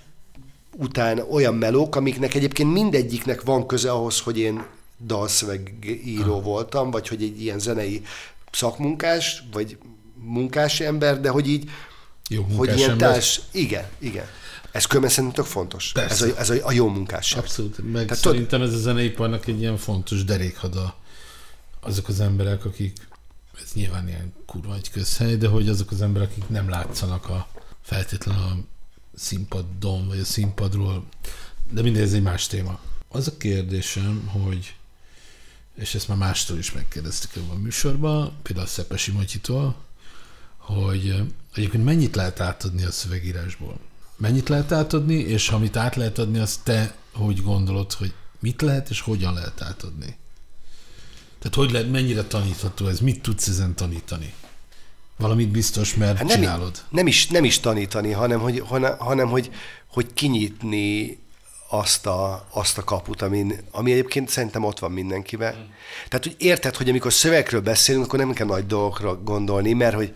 [0.79, 4.65] után olyan melók, amiknek egyébként mindegyiknek van köze ahhoz, hogy én
[5.05, 8.03] dalszövegíró voltam, vagy hogy egy ilyen zenei
[8.51, 9.77] szakmunkás, vagy
[10.15, 11.69] munkás ember, de hogy így,
[12.29, 14.25] jó hogy ilyen társ, igen, igen.
[14.71, 15.91] Ez különben szerintem tök fontos.
[15.91, 16.25] Persze.
[16.25, 17.39] Ez, a, ez a, a jó munkásság.
[17.39, 17.91] Abszolút.
[17.91, 20.95] Meg Tehát szerintem ez a zeneiparnak egy ilyen fontos derékhada
[21.79, 22.97] azok az emberek, akik,
[23.61, 27.47] ez nyilván ilyen kurva egy közhely, de hogy azok az emberek, akik nem látszanak a
[27.81, 28.57] feltétlenül a
[29.19, 31.05] színpadon, vagy a színpadról,
[31.71, 32.79] de mindegy, ez egy más téma.
[33.07, 34.73] Az a kérdésem, hogy
[35.75, 39.75] és ezt már mástól is megkérdeztük ebben a műsorban, például Szepesi Matyitól,
[40.57, 43.79] hogy egyébként mennyit lehet átadni a szövegírásból?
[44.17, 48.89] Mennyit lehet átadni, és amit át lehet adni, azt te hogy gondolod, hogy mit lehet,
[48.89, 50.17] és hogyan lehet átadni?
[51.39, 52.99] Tehát hogy lehet, mennyire tanítható ez?
[52.99, 54.33] Mit tudsz ezen tanítani?
[55.19, 56.83] Valamit biztos, mert hát nem, csinálod.
[56.89, 58.63] Nem is, nem is tanítani, hanem hogy,
[58.99, 59.51] hanem, hogy,
[59.87, 61.19] hogy kinyitni
[61.69, 65.55] azt a, azt a kaput, amin, ami egyébként szerintem ott van mindenkiben.
[65.55, 65.63] Mm.
[66.07, 70.13] Tehát, hogy érted, hogy amikor szövegről beszélünk, akkor nem kell nagy dolgokra gondolni, mert hogy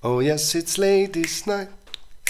[0.00, 1.70] oh yes, it's late this night,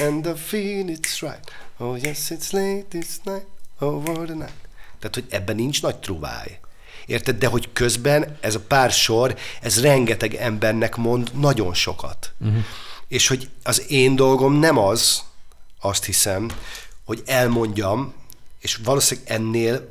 [0.01, 1.51] and the feel it's right.
[1.77, 3.47] Oh yes, it's late this night,
[3.79, 4.69] over the night.
[4.99, 6.61] Tehát, hogy ebben nincs nagy truváj.
[7.07, 7.39] Érted?
[7.39, 12.33] De hogy közben ez a pár sor, ez rengeteg embernek mond nagyon sokat.
[12.41, 12.65] Uh-huh.
[13.09, 15.23] És hogy az én dolgom nem az,
[15.81, 16.51] azt hiszem,
[17.05, 18.15] hogy elmondjam,
[18.61, 19.89] és valószínűleg ennél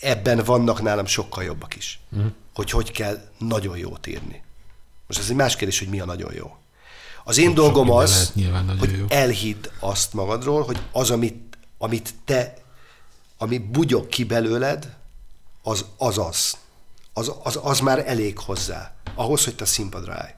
[0.00, 2.00] ebben vannak nálam sokkal jobbak is.
[2.10, 2.32] Uh-huh.
[2.54, 4.42] Hogy hogy kell nagyon jót írni.
[5.06, 6.56] Most ez egy más kérdés, hogy mi a nagyon jó.
[7.24, 8.32] Az én Sok dolgom az,
[8.78, 9.06] hogy jó.
[9.08, 12.54] elhidd azt magadról, hogy az, amit, amit te,
[13.38, 14.96] ami bugyog ki belőled,
[15.66, 16.56] az az az.
[17.12, 20.34] Az, az, az már elég hozzá, ahhoz, hogy te színpadra állj.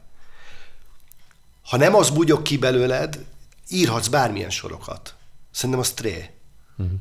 [1.63, 3.25] Ha nem az bugyog ki belőled,
[3.69, 5.15] írhatsz bármilyen sorokat.
[5.51, 6.31] Szerintem az tré.
[6.77, 6.99] Uh-huh.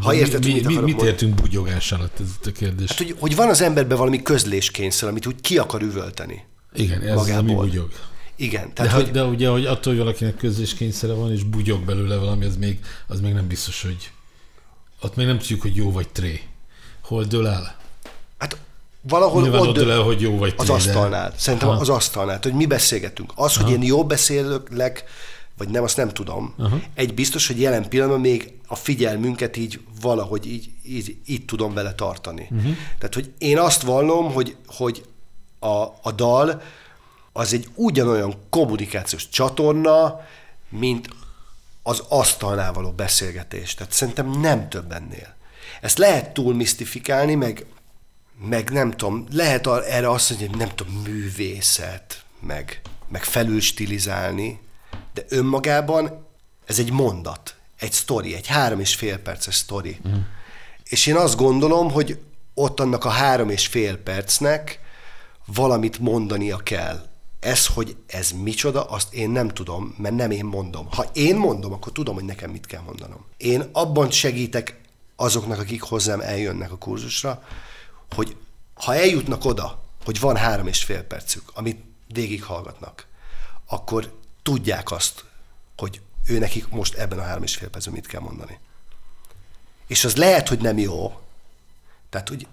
[0.00, 2.88] Ha érted, mi, mit, mi, mit értünk bugyogás alatt, ez a kérdés?
[2.88, 6.44] Hát, hogy, hogy van az emberben valami közléskényszer, amit úgy ki akar üvölteni.
[6.72, 7.38] Igen, ez magából.
[7.38, 7.92] ami bugyog.
[8.36, 8.74] Igen.
[8.74, 12.44] Tehát, de, hogy, de ugye, hogy attól, hogy valakinek közléskényszere van, és bugyog belőle valami,
[12.44, 14.10] az még, az még nem biztos, hogy
[15.00, 16.40] ott még nem tudjuk, hogy jó vagy tré.
[17.10, 17.76] Hol dől el?
[18.38, 18.56] Hát
[19.00, 21.32] valahol Nyilván ott dől el, hogy jó vagy Az asztalnál.
[21.36, 21.74] Szerintem ha.
[21.74, 22.38] az asztalnál.
[22.42, 23.32] Hogy mi beszélgetünk.
[23.34, 23.74] Az, hogy Aha.
[23.74, 25.04] én jó beszélek,
[25.56, 26.54] vagy nem, azt nem tudom.
[26.58, 26.80] Aha.
[26.94, 31.94] Egy biztos, hogy jelen pillanatban még a figyelmünket így valahogy így, így, így tudom vele
[31.94, 32.48] tartani.
[32.50, 32.76] Uh-huh.
[32.98, 35.04] Tehát, hogy én azt vallom, hogy, hogy
[35.58, 36.62] a, a dal
[37.32, 40.20] az egy ugyanolyan kommunikációs csatorna,
[40.68, 41.08] mint
[41.82, 43.74] az asztalnál való beszélgetés.
[43.74, 45.38] Tehát szerintem nem több ennél.
[45.80, 47.66] Ezt lehet túl misztifikálni, meg,
[48.44, 54.60] meg nem tudom, lehet erre azt mondani, hogy nem tudom, művészet, meg, meg felülstilizálni,
[55.14, 56.26] de önmagában
[56.66, 60.00] ez egy mondat, egy sztori, egy három és fél perces sztori.
[60.08, 60.20] Mm.
[60.84, 62.18] És én azt gondolom, hogy
[62.54, 64.80] ott annak a három és fél percnek
[65.46, 67.08] valamit mondania kell.
[67.40, 70.86] Ez, hogy ez micsoda, azt én nem tudom, mert nem én mondom.
[70.90, 73.24] Ha én mondom, akkor tudom, hogy nekem mit kell mondanom.
[73.36, 74.79] Én abban segítek
[75.20, 77.42] azoknak, akik hozzám eljönnek a kurzusra,
[78.10, 78.36] hogy
[78.74, 83.06] ha eljutnak oda, hogy van három és fél percük, amit végighallgatnak,
[83.66, 85.24] akkor tudják azt,
[85.76, 88.58] hogy ő nekik most ebben a három és fél percben mit kell mondani.
[89.86, 91.20] És az lehet, hogy nem jó,
[92.10, 92.46] tehát hogy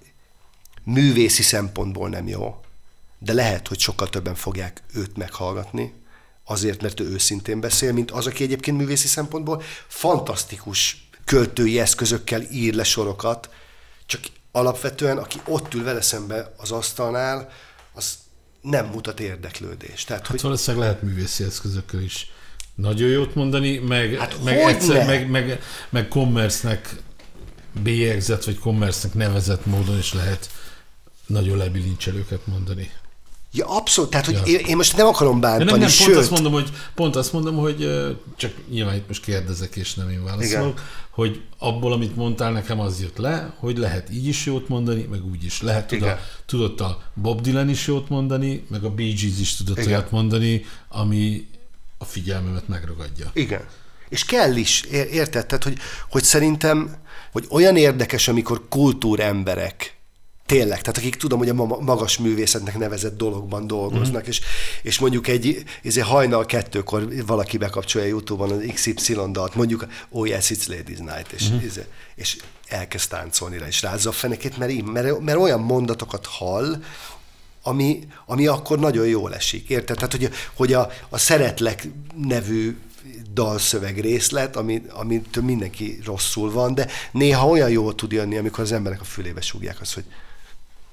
[0.83, 2.59] művészi szempontból nem jó,
[3.19, 5.93] de lehet, hogy sokkal többen fogják őt meghallgatni,
[6.43, 12.73] azért, mert ő őszintén beszél, mint az, aki egyébként művészi szempontból fantasztikus költői eszközökkel ír
[12.73, 13.49] le sorokat,
[14.05, 14.21] csak
[14.51, 17.49] alapvetően, aki ott ül vele szembe az asztalnál,
[17.93, 18.17] az
[18.61, 20.07] nem mutat érdeklődést.
[20.07, 20.41] Tehát, hát hogy...
[20.41, 22.31] valószínűleg lehet művészi eszközökkel is
[22.75, 26.95] nagyon jót mondani, meg, hát meg, egyszer, meg, meg, meg commerce-nek
[27.83, 30.49] bélyegzett, vagy commerce-nek nevezett módon is lehet
[31.25, 32.91] nagyon lebilincselőket mondani.
[33.51, 36.17] Ja, abszolút, tehát hogy én, én most nem akarom Ja, bántani, nem, nem, sőt, pont
[36.17, 37.89] azt mondom, hogy, pont azt mondom, hogy
[38.35, 40.85] csak nyilván itt most kérdezek, és nem én válaszolok, Igen.
[41.09, 45.25] hogy abból, amit mondtál, nekem az jött le, hogy lehet így is jót mondani, meg
[45.25, 45.61] úgy is.
[45.61, 46.19] Lehet, tudod, Igen.
[46.45, 49.89] tudott a Bob Dylan is jót mondani, meg a Bee Gees is tudott Igen.
[49.89, 51.47] olyat mondani, ami
[51.97, 53.31] a figyelmemet megragadja.
[53.33, 53.61] Igen.
[54.09, 55.45] És kell is, ér- érted?
[55.45, 55.77] Tehát, hogy,
[56.09, 56.95] hogy szerintem,
[57.31, 59.96] hogy olyan érdekes, amikor kultúremberek,
[60.47, 64.27] tényleg, tehát akik tudom, hogy a ma- magas művészetnek nevezett dologban dolgoznak, mm.
[64.27, 64.41] és,
[64.81, 70.49] és mondjuk egy ezért hajnal kettőkor valaki bekapcsolja YouTube-on az XY dalt, mondjuk Oh yes,
[70.49, 71.57] it's Ladies Night, és, mm.
[71.57, 71.79] és,
[72.15, 72.37] és
[72.67, 76.83] elkezd táncolni rá, és rázza a fenekét, mert, mert, mert olyan mondatokat hall,
[77.63, 79.69] ami, ami akkor nagyon jól esik.
[79.69, 79.95] Érted?
[79.95, 81.87] Tehát, hogy, hogy a, a Szeretlek
[82.27, 82.77] nevű
[83.33, 88.71] dalszöveg részlet, ami, amitől mindenki rosszul van, de néha olyan jól tud jönni, amikor az
[88.71, 90.05] emberek a fülébe súgják azt, hogy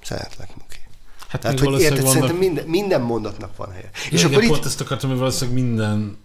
[0.05, 0.79] szeretlek, Muki.
[1.27, 3.89] Hát Tehát, hogy érted, szerintem vannak- minden, minden mondatnak van helye.
[3.93, 6.17] És És igen, akkor pont itt, ezt akartam, hogy valószínűleg minden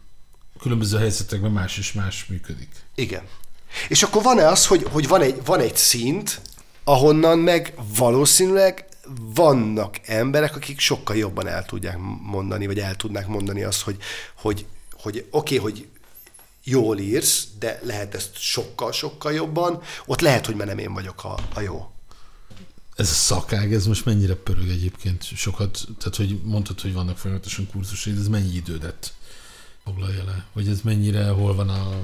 [0.61, 2.69] különböző helyzetekben más és más működik.
[2.95, 3.23] Igen.
[3.89, 6.41] És akkor van-e az, hogy, hogy van, egy, van egy szint,
[6.85, 8.85] ahonnan meg valószínűleg
[9.35, 13.97] vannak emberek, akik sokkal jobban el tudják mondani, vagy el tudnák mondani azt, hogy,
[14.35, 15.89] hogy, hogy oké, okay, hogy
[16.65, 21.39] jól írsz, de lehet ezt sokkal-sokkal jobban, ott lehet, hogy már nem én vagyok a,
[21.55, 21.91] a jó.
[23.01, 25.23] Ez a szakág, ez most mennyire pörög egyébként?
[25.37, 29.13] Sokat, tehát hogy mondtad, hogy vannak folyamatosan kurzusai, ez mennyi idődet
[29.85, 30.47] foglalja le?
[30.53, 32.01] Vagy ez mennyire, hol van a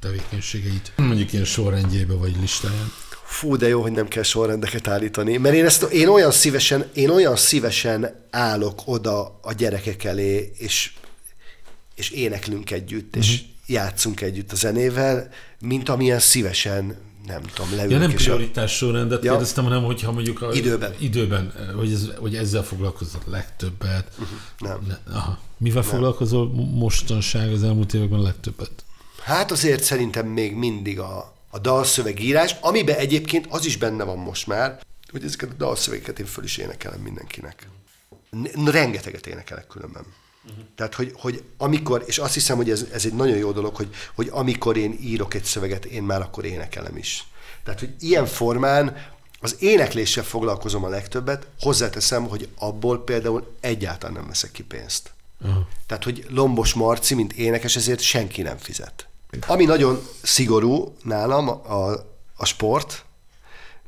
[0.00, 0.92] tevékenységeit?
[0.96, 2.92] Mondjuk ilyen sorrendjébe vagy listáján.
[3.24, 5.36] Fú, de jó, hogy nem kell sorrendeket állítani.
[5.36, 10.92] Mert én, ezt, én, olyan szívesen, én olyan szívesen állok oda a gyerekek elé, és,
[11.94, 13.50] és éneklünk együtt, és Mhm.
[13.66, 16.96] játszunk együtt a zenével, mint amilyen szívesen,
[17.26, 17.90] nem tudom, leülünk.
[17.90, 19.30] Ja, nem és a, prioritás sorrendet Ja.
[19.30, 20.94] kérdeztem, hanem hogyha mondjuk a, Időben.
[20.98, 24.16] időben hogy, ez, hogy ezzel foglalkozol legtöbbet.
[24.58, 24.78] nem.
[24.88, 25.38] Ne, aha.
[25.56, 28.70] Mivel foglalkozol mostanság az elmúlt években a legtöbbet?
[29.22, 34.46] Hát azért szerintem még mindig a, a dalszövegírás, amiben egyébként az is benne van most
[34.46, 37.68] már, hogy ezeket a dalszövegeket én föl is énekelem mindenkinek.
[38.64, 40.04] Rengeteget énekelek különben.
[40.44, 40.64] Uh-huh.
[40.74, 43.88] Tehát, hogy, hogy amikor, és azt hiszem, hogy ez, ez egy nagyon jó dolog, hogy,
[44.14, 47.26] hogy amikor én írok egy szöveget, én már akkor énekelem is.
[47.64, 48.96] Tehát, hogy ilyen formán
[49.40, 55.10] az énekléssel foglalkozom a legtöbbet, hozzáteszem, hogy abból például egyáltalán nem veszek ki pénzt.
[55.44, 55.68] Aha.
[55.86, 59.06] Tehát, hogy Lombos Marci, mint énekes, ezért senki nem fizet.
[59.46, 61.90] Ami nagyon szigorú nálam a,
[62.36, 63.04] a sport,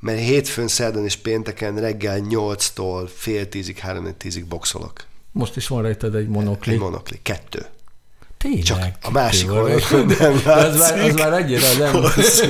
[0.01, 5.07] mert hétfőn, szerdán és pénteken reggel 8-tól fél tízig, három tízig boxolok.
[5.35, 6.73] Most is van rajtad egy monokli.
[6.73, 7.67] Egy monokli, kettő.
[8.39, 8.63] Tényleg?
[8.63, 11.19] Csak a másik oldalon nem De az már, az látszik.
[11.19, 11.95] már annyira nem.
[12.05, 12.43] Az,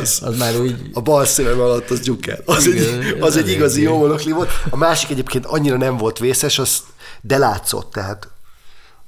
[0.00, 0.20] az.
[0.22, 0.90] Az már úgy...
[0.92, 2.38] A bal szemem alatt az gyukel.
[2.44, 3.98] Az, Igen, egy, ez az egy igazi jó.
[3.98, 4.50] monokli volt.
[4.70, 6.78] A másik egyébként annyira nem volt vészes, az,
[7.20, 8.28] de látszott, tehát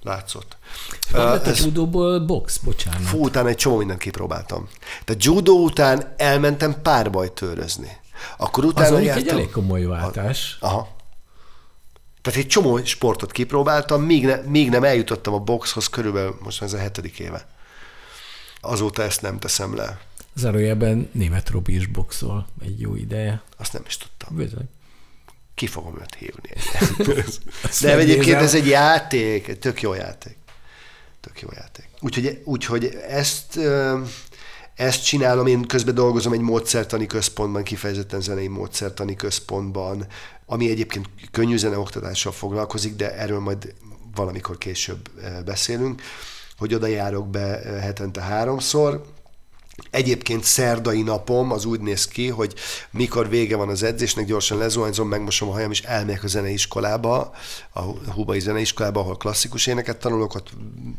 [0.02, 0.56] látszott.
[1.12, 3.00] Van Ö, lett a ez- judóból box, bocsánat.
[3.02, 4.68] Fú, utána egy csomó mindent kipróbáltam.
[5.04, 7.96] Tehát judo után elmentem párbajtőrözni.
[8.36, 9.36] Akkor Az utána egy jártam...
[9.36, 10.56] elég komoly váltás.
[10.60, 10.88] Aha.
[12.22, 16.72] Tehát egy csomó sportot kipróbáltam, míg, ne, míg nem eljutottam a boxhoz, körülbelül most ez
[16.72, 17.46] a hetedik éve.
[18.60, 20.00] Azóta ezt nem teszem le.
[20.34, 23.42] Zárójelben német Robi is boxol egy jó ideje.
[23.56, 24.36] Azt nem is tudtam.
[24.36, 24.68] Bizony.
[25.54, 26.50] Ki fogom őt hívni.
[27.80, 30.36] De egyébként ez egy játék, egy tök jó játék.
[31.20, 31.88] Tök jó játék.
[32.00, 33.58] Úgyhogy, úgyhogy ezt,
[34.74, 40.06] ezt csinálom, én közben dolgozom egy módszertani központban, kifejezetten zenei módszertani központban,
[40.50, 43.74] ami egyébként könnyű zeneoktatással foglalkozik, de erről majd
[44.14, 46.02] valamikor később ö, beszélünk,
[46.58, 49.04] hogy oda járok be ö, hetente háromszor,
[49.90, 52.54] Egyébként szerdai napom az úgy néz ki, hogy
[52.90, 57.32] mikor vége van az edzésnek, gyorsan lezuhanyzom, megmosom a hajam, és elmegyek a zeneiskolába,
[57.72, 57.80] a
[58.12, 60.50] Hubai Zeneiskolába, ahol klasszikus éneket tanulok, ott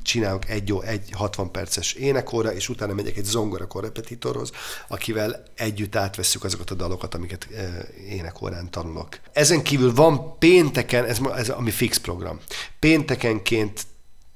[0.04, 4.52] csinálok egy, jó, egy 60 perces énekóra, és utána megyek egy zongorakor repetitorhoz,
[4.88, 9.20] akivel együtt átveszük azokat a dalokat, amiket eh, énekórán tanulok.
[9.34, 12.40] Ezen kívül van pénteken, ez, ez ami fix program,
[12.80, 13.86] péntekenként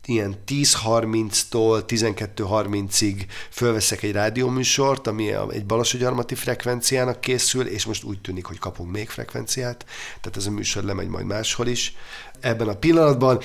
[0.06, 8.46] ilyen 10.30-tól 12.30-ig fölveszek egy rádióműsort, ami egy balasogyarmati frekvenciának készül, és most úgy tűnik,
[8.46, 9.86] hogy kapunk még frekvenciát,
[10.22, 11.96] tehát ez a műsor lemegy majd máshol is.
[12.40, 13.42] Ebben a pillanatban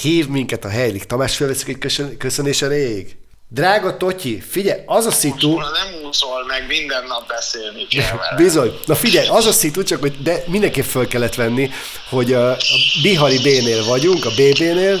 [0.00, 3.16] hív minket a Heilig Tamás, fölveszik egy köszön- köszönés elég.
[3.48, 5.50] Drága Totyi, figyelj, az a szitu...
[5.50, 8.36] Most nem úszol meg, minden nap beszélni kell vele.
[8.36, 8.78] Bizony.
[8.86, 11.70] Na figyelj, az a szitu, csak hogy de mindenképp föl kellett venni,
[12.10, 12.56] hogy a,
[13.02, 15.00] Bihari B-nél vagyunk, a BB-nél,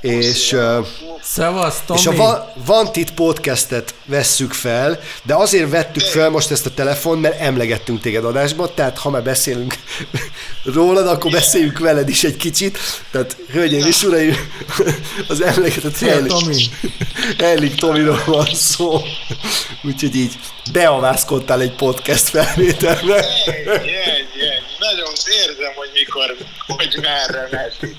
[0.00, 0.80] Yeah, És, ö,
[1.24, 2.00] Szevasz, Tomi!
[2.00, 7.18] És a Va- Vantit podcastet vesszük fel, de azért vettük fel most ezt a telefon,
[7.18, 9.74] mert emlegettünk téged adásban, tehát ha már beszélünk
[10.74, 12.78] rólad, akkor beszéljünk veled is egy kicsit.
[13.10, 14.36] Tehát, hölgyeim és uraim,
[15.28, 16.64] az emlegetett Hellik, Tomi!
[17.38, 19.02] Hellik Tomiról van szó.
[19.82, 20.32] Úgyhogy így
[20.72, 23.16] beavászkodtál egy podcast felvételbe.
[23.16, 24.62] Egy, egy, egy.
[24.78, 25.12] Nagyon
[25.46, 27.96] érzem, hogy mikor, hogy merre mesik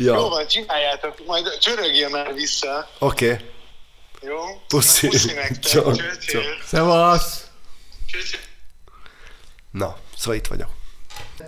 [0.00, 0.06] el.
[0.06, 3.32] Jó Ja, van, csináljátok, majd csörögjél már vissza, oké.
[3.32, 3.44] Okay.
[4.22, 4.36] jó?
[4.68, 5.08] Puszi.
[5.08, 5.58] Puszi nektek.
[5.70, 5.80] Cső.
[6.26, 6.40] csó.
[6.66, 7.44] Szevasz!
[9.70, 10.68] Na, szóval itt vagyok.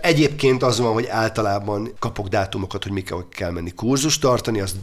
[0.00, 4.76] Egyébként az van, hogy általában kapok dátumokat, hogy mikor kell menni kurzust tartani, azt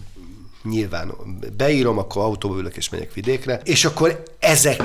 [0.64, 1.14] nyilván
[1.58, 4.84] beírom, akkor autóba ülök és megyek vidékre, és akkor ezek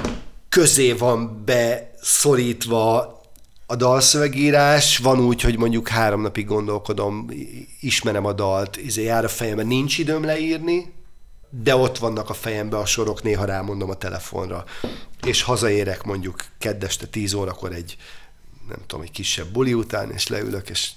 [0.48, 3.20] közé van beszorítva
[3.66, 7.30] a dalszövegírás, van úgy, hogy mondjuk három napig gondolkodom,
[7.80, 10.92] ismerem a dalt, izé jár a fejemben, nincs időm leírni,
[11.50, 14.64] de ott vannak a fejemben a sorok, néha rámondom a telefonra,
[15.26, 17.96] és hazaérek mondjuk keddeste 10 órakor egy,
[18.68, 20.90] nem tudom, egy kisebb buli után, és leülök, és,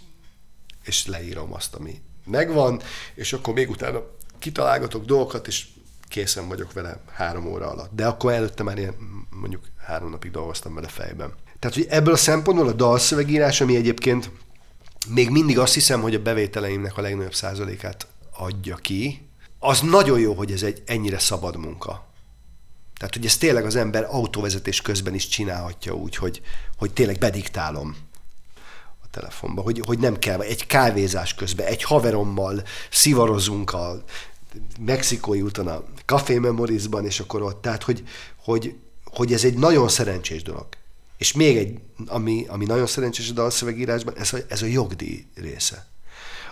[0.84, 2.82] és leírom azt, ami megvan,
[3.16, 4.02] és akkor még utána
[4.40, 5.66] kitalálgatok dolgokat, és
[6.08, 7.92] készen vagyok vele három óra alatt.
[7.94, 8.96] De akkor előtte már ilyen,
[9.30, 11.34] mondjuk három napig dolgoztam vele fejben.
[11.60, 14.32] Tehát, hogy ebből a szempontból a dalszövegírás, ami egyébként
[15.08, 19.28] még mindig azt hiszem, hogy a bevételeimnek a legnagyobb százalékát adja ki,
[19.60, 22.06] az nagyon jó, hogy ez egy ennyire szabad munka.
[22.98, 26.42] Tehát, hogy ezt tényleg az ember autóvezetés közben is csinálhatja úgy, hogy,
[26.78, 27.96] hogy tényleg bediktálom
[29.04, 34.04] a telefonba, hogy, hogy nem kell, egy kávézás közben, egy haverommal szivarozunk a
[34.80, 38.04] mexikói úton a Café Memorisban, és akkor ott, tehát, hogy,
[38.36, 40.68] hogy, hogy ez egy nagyon szerencsés dolog.
[41.18, 45.88] És még egy, ami, ami nagyon szerencsés a dalszövegírásban, ez a, ez a jogdíj része.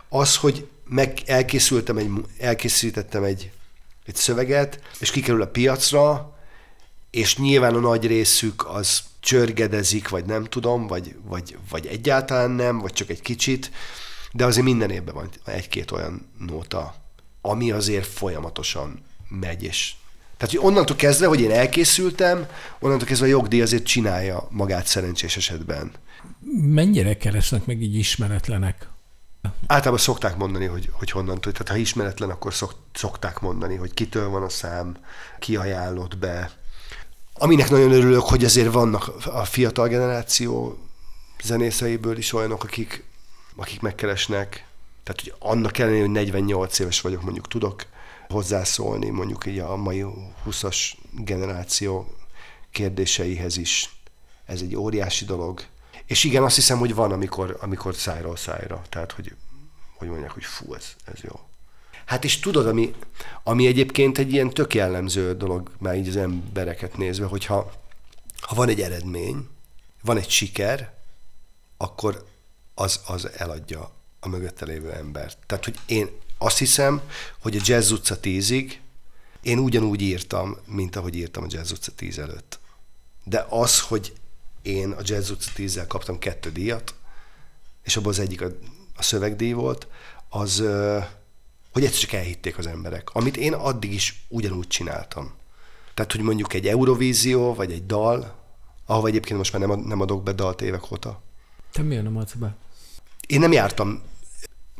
[0.09, 3.51] Az, hogy meg elkészültem egy, elkészítettem egy,
[4.05, 6.36] egy szöveget, és kikerül a piacra,
[7.09, 12.80] és nyilván a nagy részük az csörgedezik, vagy nem tudom, vagy, vagy, vagy egyáltalán nem,
[12.80, 13.72] vagy csak egy kicsit,
[14.32, 16.95] de azért minden évben van egy-két olyan nóta,
[17.41, 19.93] ami azért folyamatosan megy, és
[20.38, 22.48] tehát, hogy onnantól kezdve, hogy én elkészültem,
[22.80, 25.92] onnantól kezdve a jogdíj azért csinálja magát szerencsés esetben.
[26.62, 28.88] Mennyire keresnek meg így ismeretlenek?
[29.68, 31.52] Általában szokták mondani, hogy, hogy honnan tud.
[31.52, 34.98] Tehát ha ismeretlen, akkor szok, szokták mondani, hogy kitől van a szám,
[35.40, 36.52] ki ajánlott be.
[37.34, 40.78] Aminek nagyon örülök, hogy azért vannak a fiatal generáció
[41.44, 43.04] zenészeiből is olyanok, akik,
[43.56, 44.68] akik megkeresnek.
[45.04, 47.86] Tehát, hogy annak ellenére, hogy 48 éves vagyok, mondjuk tudok
[48.30, 50.05] hozzászólni, mondjuk így a mai
[50.45, 50.78] 20-as
[51.11, 52.15] generáció
[52.71, 53.95] kérdéseihez is.
[54.45, 55.61] Ez egy óriási dolog.
[56.05, 58.82] És igen, azt hiszem, hogy van, amikor, amikor szájról szájra.
[58.89, 59.36] Tehát, hogy,
[59.95, 61.39] hogy mondják, hogy fú, ez, ez jó.
[62.05, 62.93] Hát és tudod, ami,
[63.43, 67.71] ami egyébként egy ilyen tök jellemző dolog, már így az embereket nézve, hogyha
[68.41, 69.47] ha van egy eredmény,
[70.01, 70.93] van egy siker,
[71.78, 72.26] akkor
[72.73, 75.38] az, az eladja a mögötte lévő embert.
[75.45, 77.02] Tehát, hogy én azt hiszem,
[77.40, 78.72] hogy a Jazz utca 10-ig
[79.42, 82.60] én ugyanúgy írtam, mint ahogy írtam a Jazz utca 10 előtt.
[83.24, 84.14] De az, hogy
[84.62, 86.94] én a Jazz utca 10 kaptam kettő díjat,
[87.84, 88.48] és abban az egyik a,
[88.96, 89.88] a szövegdíj volt,
[90.30, 90.64] az,
[91.72, 95.34] hogy egyszer csak elhitték az emberek, amit én addig is ugyanúgy csináltam.
[95.94, 98.36] Tehát, hogy mondjuk egy Eurovízió, vagy egy dal,
[98.86, 101.22] ahova egyébként most már nem, nem adok be dalt évek óta.
[101.72, 102.56] Te miért nem adsz be?
[103.28, 104.02] Én nem jártam,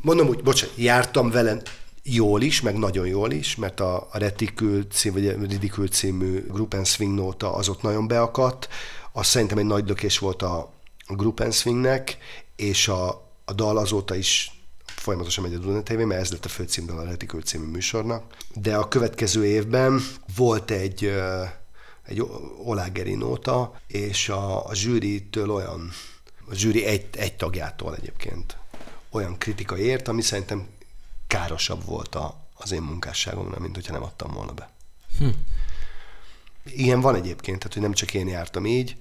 [0.06, 1.62] mondom úgy, bocsánat, jártam vele
[2.03, 6.45] jól is, meg nagyon jól is, mert a, a Reticule cím, vagy a Ridicule című
[6.47, 8.68] Group and Swing nóta az ott nagyon beakadt,
[9.12, 10.74] az szerintem egy nagy lökés volt a,
[11.38, 12.18] and Swingnek,
[12.56, 13.08] és a,
[13.45, 14.51] a dal azóta is
[14.86, 18.36] folyamatosan megy a Duna TV, mert ez lett a főcímdal a Reticule című műsornak.
[18.56, 20.01] De a következő évben
[20.36, 21.14] volt egy,
[22.03, 22.22] egy
[22.64, 25.91] Olágeri nóta, és a, a zsűritől olyan,
[26.49, 28.58] a zsűri egy, egy tagjától egyébként
[29.16, 30.68] olyan kritika ért, ami szerintem
[31.28, 34.70] károsabb volt a, az én munkásságomra, mint hogyha nem adtam volna be.
[35.20, 35.28] Hm.
[36.66, 38.97] Ilyen van egyébként, tehát hogy nem csak én jártam így,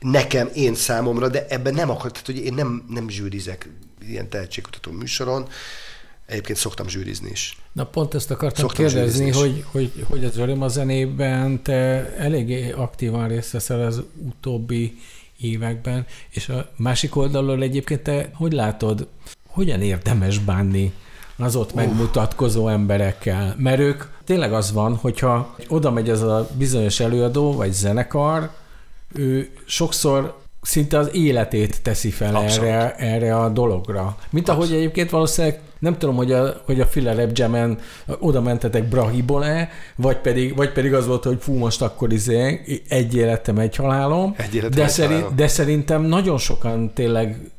[0.00, 3.68] nekem, én számomra, de ebben nem akar, tehát hogy én nem, nem zsűrizek
[4.00, 5.48] ilyen tehetségkutató műsoron,
[6.26, 7.58] egyébként szoktam zsűrizni is.
[7.72, 11.72] Na pont ezt akartam Szoktam kérdezni, hogy, hogy, hogy az öröm a zenében te
[12.16, 14.98] eléggé aktívan részt veszel az utóbbi
[15.40, 19.08] években, és a másik oldalról egyébként te hogy látod,
[19.46, 20.92] hogyan érdemes bánni
[21.36, 23.54] az ott megmutatkozó emberekkel?
[23.58, 28.50] Mert ők tényleg az van, hogyha oda megy ez a bizonyos előadó vagy zenekar,
[29.14, 34.16] ő sokszor szinte az életét teszi fel erre, erre a dologra.
[34.30, 37.78] Mint ahogy egyébként valószínűleg nem tudom, hogy a, hogy a Filler Rap Jam-en
[38.18, 43.14] oda mentetek Brahiból-e, vagy pedig, vagy pedig az volt, hogy fú, most akkor izé, egy
[43.14, 44.34] életem, egy halálom.
[44.36, 45.36] Egy életem, de, egy szerint, halálom.
[45.36, 47.50] de szerintem nagyon sokan tényleg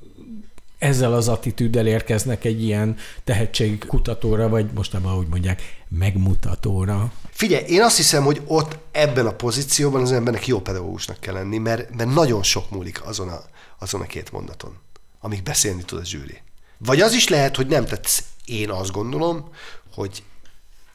[0.80, 7.12] ezzel az attitűddel érkeznek egy ilyen tehetségkutatóra, vagy most abban úgy mondják, megmutatóra.
[7.30, 11.58] Figyelj, én azt hiszem, hogy ott ebben a pozícióban az embernek jó pedagógusnak kell lenni,
[11.58, 13.42] mert, mert nagyon sok múlik azon a,
[13.80, 14.78] azon a két mondaton,
[15.20, 16.42] amíg beszélni tud a zsűri.
[16.78, 19.50] Vagy az is lehet, hogy nem, tehát én azt gondolom,
[19.94, 20.24] hogy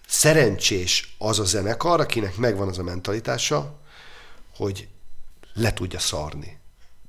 [0.07, 3.81] szerencsés az a zenekar, akinek megvan az a mentalitása,
[4.57, 4.89] hogy
[5.55, 6.59] le tudja szarni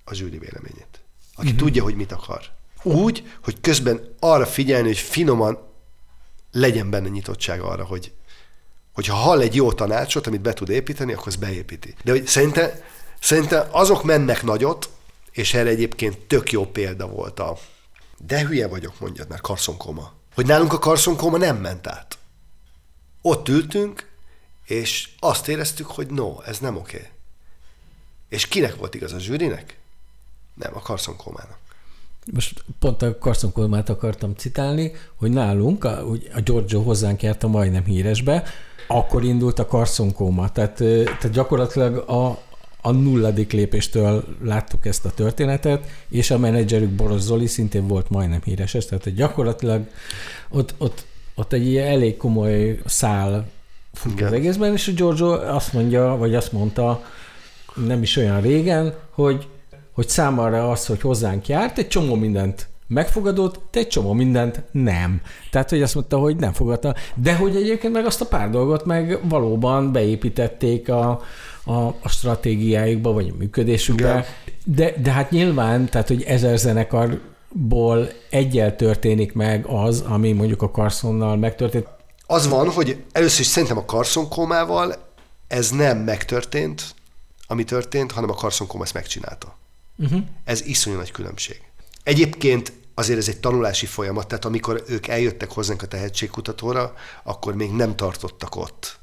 [0.03, 0.99] a zsűri véleményét.
[1.36, 1.61] Aki uh-huh.
[1.61, 2.54] tudja, hogy mit akar.
[2.86, 5.59] Úgy, hogy közben arra figyelni, hogy finoman
[6.51, 8.13] legyen benne nyitottság arra, hogy
[8.93, 11.95] hogyha hall egy jó tanácsot, amit be tud építeni, akkor azt beépíti.
[12.03, 12.69] De hogy szerintem,
[13.19, 14.89] szerintem azok mennek nagyot,
[15.31, 17.57] és erre egyébként tök jó példa volt a
[18.17, 20.13] de hülye vagyok, mondjad már, karszonkoma.
[20.33, 22.17] Hogy nálunk a karszonkoma nem ment át.
[23.21, 24.11] Ott ültünk,
[24.65, 26.97] és azt éreztük, hogy no, ez nem oké.
[26.97, 27.09] Okay.
[28.29, 29.77] És kinek volt igaz a zsűrinek?
[30.53, 31.57] Nem, a karszonkómának.
[32.34, 37.47] Most pont a Carson Colmát akartam citálni, hogy nálunk, a, a Giorgio hozzánk járt a
[37.47, 38.43] majdnem híresbe,
[38.88, 40.51] akkor indult a Carson Coma.
[40.51, 42.39] Tehát, tehát gyakorlatilag a,
[42.82, 48.41] a nulladik lépéstől láttuk ezt a történetet, és a menedzserük Boros Zoli szintén volt majdnem
[48.43, 49.88] híres, tehát gyakorlatilag
[50.49, 51.05] ott, ott,
[51.36, 53.47] ott egy ilyen elég komoly szál
[53.93, 57.03] fut az egészben, és a Giorgio azt mondja, vagy azt mondta
[57.76, 59.47] nem is olyan régen, hogy,
[59.95, 65.21] hogy számára az, hogy hozzánk járt, egy csomó mindent megfogadott, de egy csomó mindent nem.
[65.51, 68.85] Tehát, hogy azt mondta, hogy nem fogadta, de hogy egyébként meg azt a pár dolgot
[68.85, 71.21] meg valóban beépítették a,
[71.63, 74.25] a, a stratégiájukba, vagy a működésükbe.
[74.63, 80.69] De, de hát nyilván, tehát, hogy ezer zenekarból egyel történik meg az, ami mondjuk a
[80.69, 81.87] Carsonnal megtörtént.
[82.25, 84.95] Az van, hogy először is szerintem a Carson komával
[85.47, 86.95] ez nem megtörtént,
[87.47, 89.54] ami történt, hanem a Carson Koma ezt megcsinálta.
[89.97, 90.21] Uh-huh.
[90.43, 91.61] Ez iszonyú nagy különbség.
[92.03, 96.93] Egyébként azért ez egy tanulási folyamat, tehát amikor ők eljöttek hozzánk a tehetségkutatóra,
[97.23, 98.99] akkor még nem tartottak ott.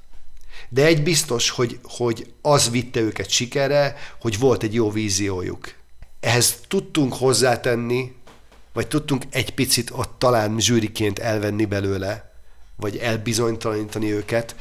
[0.68, 5.74] De egy biztos, hogy, hogy az vitte őket sikerre, hogy volt egy jó víziójuk.
[6.20, 8.14] Ehhez tudtunk hozzátenni,
[8.72, 12.32] vagy tudtunk egy picit ott talán zsűriként elvenni belőle,
[12.76, 14.56] vagy elbizonytalanítani őket,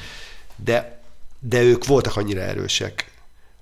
[0.56, 1.02] de,
[1.40, 3.11] de ők voltak annyira erősek,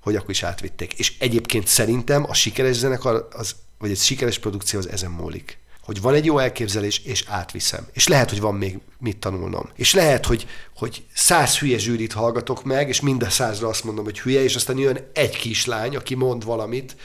[0.00, 0.92] hogy akkor is átvitték.
[0.92, 5.58] És egyébként szerintem a sikeres zenekar, az, vagy egy sikeres produkció az ezen múlik.
[5.82, 7.86] Hogy van egy jó elképzelés, és átviszem.
[7.92, 9.68] És lehet, hogy van még mit tanulnom.
[9.76, 10.46] És lehet, hogy,
[10.76, 14.54] hogy száz hülye zsűrit hallgatok meg, és mind a százra azt mondom, hogy hülye, és
[14.54, 16.96] aztán jön egy kislány, aki mond valamit,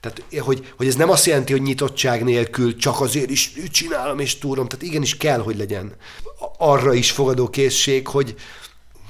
[0.00, 4.38] tehát, hogy, hogy ez nem azt jelenti, hogy nyitottság nélkül csak azért is csinálom és
[4.38, 4.68] túrom.
[4.68, 5.92] Tehát igenis kell, hogy legyen
[6.58, 8.34] arra is fogadókészség, hogy,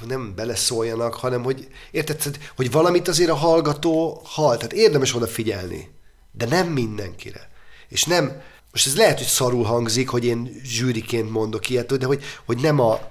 [0.06, 5.90] nem beleszóljanak, hanem hogy, érted, hogy valamit azért a hallgató hall, tehát érdemes odafigyelni,
[6.32, 7.50] de nem mindenkire.
[7.88, 8.42] És nem,
[8.72, 12.80] most ez lehet, hogy szarul hangzik, hogy én zsűriként mondok ilyet, de hogy, hogy, nem,
[12.80, 13.10] a,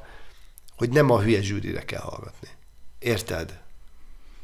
[0.76, 2.48] hogy nem a hülye zsűrire kell hallgatni.
[3.00, 3.60] Érted?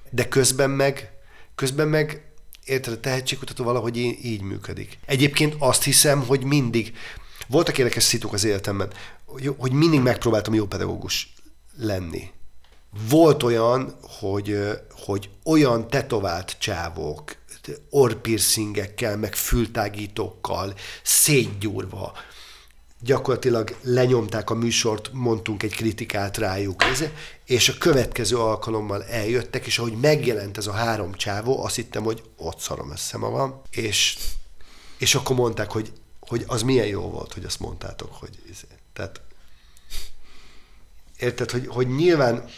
[0.09, 1.11] De közben meg,
[1.55, 2.29] közben meg
[2.65, 4.97] érted, a tehetségkutató valahogy így, így működik.
[5.05, 6.97] Egyébként azt hiszem, hogy mindig,
[7.47, 8.91] voltak érdekes szituk az életemben,
[9.57, 11.33] hogy mindig megpróbáltam jó pedagógus
[11.77, 12.31] lenni.
[13.09, 14.59] Volt olyan, hogy,
[14.91, 17.37] hogy olyan tetovált csávók,
[17.89, 20.73] orrpiercingekkel, meg fültágítókkal,
[21.03, 22.13] szétgyúrva,
[23.01, 26.83] gyakorlatilag lenyomták a műsort, mondtunk egy kritikát rájuk,
[27.45, 32.23] és a következő alkalommal eljöttek, és ahogy megjelent ez a három csávó, azt hittem, hogy
[32.35, 34.17] ott szarom össze magam, és,
[34.97, 38.29] és akkor mondták, hogy, hogy az milyen jó volt, hogy azt mondtátok, hogy
[38.93, 39.21] tehát
[41.17, 42.49] érted, hogy, hogy nyilván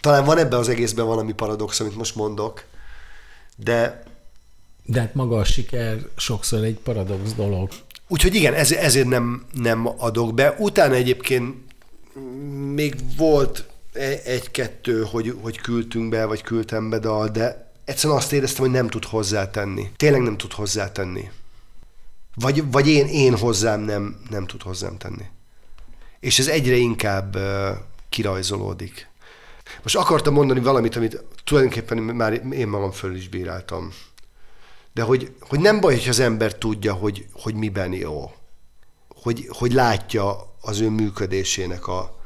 [0.00, 2.64] talán van ebben az egészben valami paradox, amit most mondok,
[3.56, 4.02] de...
[4.84, 7.68] De hát maga a siker sokszor egy paradox dolog.
[8.08, 10.54] Úgyhogy igen, ez, ezért nem, nem adok be.
[10.58, 11.54] Utána egyébként
[12.74, 18.32] még volt e- egy-kettő, hogy, hogy küldtünk be, vagy küldtem be dal, de egyszerűen azt
[18.32, 19.90] éreztem, hogy nem tud hozzátenni.
[19.96, 21.30] Tényleg nem tud hozzátenni.
[22.34, 25.24] Vagy, vagy én, én hozzám nem, nem tud hozzám tenni.
[26.20, 27.68] És ez egyre inkább uh,
[28.08, 29.09] kirajzolódik.
[29.82, 33.92] Most akartam mondani valamit, amit tulajdonképpen már én magam föl is bíráltam.
[34.92, 38.32] De hogy, hogy nem baj, hogy az ember tudja, hogy, hogy miben jó.
[39.08, 42.18] Hogy, hogy látja az ő működésének a,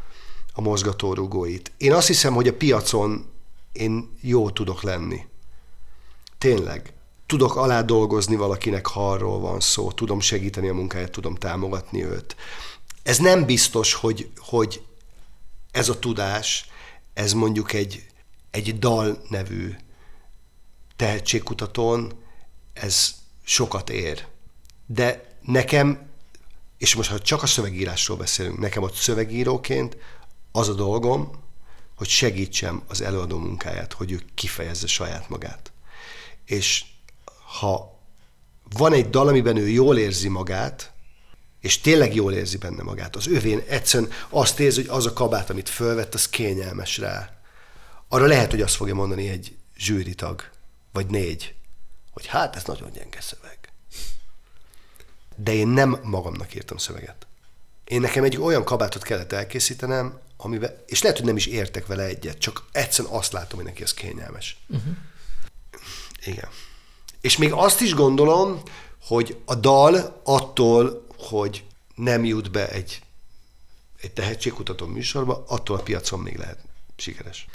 [0.53, 1.73] a mozgatórugóit.
[1.77, 3.27] Én azt hiszem, hogy a piacon
[3.73, 5.27] én jó tudok lenni.
[6.39, 6.93] Tényleg.
[7.27, 12.37] tudok alá dolgozni valakinek, ha arról van szó, tudom segíteni a munkáját, tudom támogatni őt.
[13.03, 14.83] Ez nem biztos, hogy, hogy
[15.71, 16.71] ez a tudás,
[17.15, 18.07] ez mondjuk egy,
[18.51, 19.75] egy dal nevű
[20.97, 22.12] tehetségkutatón,
[22.73, 24.27] ez sokat ér.
[24.87, 26.11] De nekem,
[26.79, 29.97] és most ha csak a szövegírásról beszélünk, nekem ott szövegíróként
[30.53, 31.31] az a dolgom,
[31.97, 35.73] hogy segítsem az előadó munkáját, hogy ő kifejezze saját magát.
[36.45, 36.85] És
[37.59, 37.99] ha
[38.71, 40.93] van egy dal, amiben ő jól érzi magát,
[41.65, 45.51] és tényleg jól érzi benne magát, az övén egyszerűen azt érzi, hogy az a kabát,
[45.51, 47.37] amit fölvett, az kényelmes rá.
[48.09, 50.51] Arra lehet, hogy azt fogja mondani egy zsűritag,
[50.93, 51.55] vagy négy,
[52.11, 53.59] hogy hát ez nagyon gyenge szöveg.
[55.37, 57.27] De én nem magamnak írtam szöveget.
[57.85, 62.03] Én nekem egy olyan kabátot kellett elkészítenem, amiben, és lehet, hogy nem is értek vele
[62.03, 64.57] egyet, csak egyszerűen azt látom, hogy neki ez kényelmes.
[64.69, 64.97] Uh-huh.
[66.25, 66.49] Igen.
[67.21, 68.62] És még azt is gondolom,
[69.07, 71.64] hogy a dal attól, hogy
[71.95, 73.03] nem jut be egy,
[74.03, 76.59] egy tehetségkutató műsorba, attól a piacon még lehet
[76.97, 77.47] sikeres.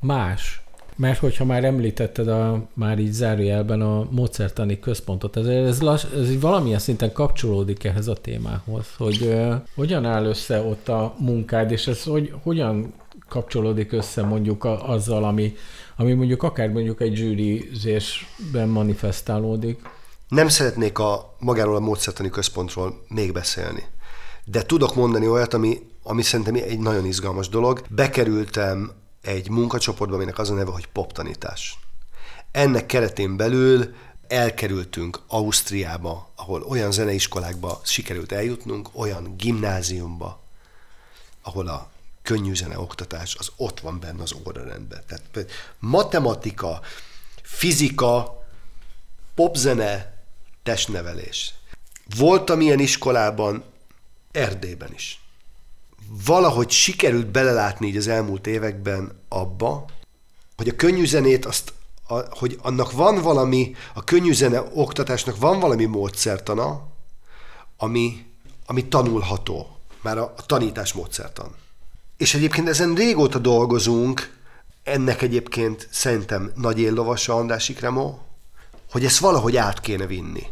[0.00, 0.60] Más.
[0.96, 6.40] Mert hogyha már említetted a, már így zárójelben a módszertani központot, ez, ez, lass, ez
[6.40, 11.86] valamilyen szinten kapcsolódik ehhez a témához, hogy uh, hogyan áll össze ott a munkád, és
[11.86, 12.92] ez hogy, hogyan
[13.28, 15.56] kapcsolódik össze mondjuk a, azzal, ami,
[15.96, 19.78] ami mondjuk akár mondjuk egy zsűrizésben manifestálódik.
[20.28, 23.84] Nem szeretnék a magáról a módszertani központról még beszélni,
[24.44, 27.82] de tudok mondani olyat, ami, ami szerintem egy nagyon izgalmas dolog.
[27.88, 31.78] Bekerültem egy munkacsoportba, aminek az a neve, hogy poptanítás.
[32.50, 33.94] Ennek keretén belül
[34.28, 40.42] elkerültünk Ausztriába, ahol olyan zeneiskolákba sikerült eljutnunk, olyan gimnáziumba,
[41.42, 41.90] ahol a
[42.22, 45.02] könnyű zene oktatás az ott van benne az órarendben.
[45.06, 46.80] Tehát matematika,
[47.42, 48.44] fizika,
[49.34, 50.15] popzene,
[50.66, 51.54] testnevelés.
[52.18, 53.64] Voltam ilyen iskolában
[54.32, 55.20] Erdélyben is
[56.24, 59.84] valahogy sikerült belelátni így az elmúlt években abba,
[60.56, 61.72] hogy a könnyű zenét azt,
[62.06, 66.86] a, hogy annak van valami, a könnyű zene oktatásnak van valami módszertana,
[67.76, 68.26] ami,
[68.66, 71.54] ami tanulható, már a, a tanítás módszertan.
[72.16, 74.34] És egyébként ezen régóta dolgozunk,
[74.82, 78.18] ennek egyébként szerintem nagy éllovasa András Ikremo,
[78.96, 80.42] hogy ezt valahogy át kéne vinni.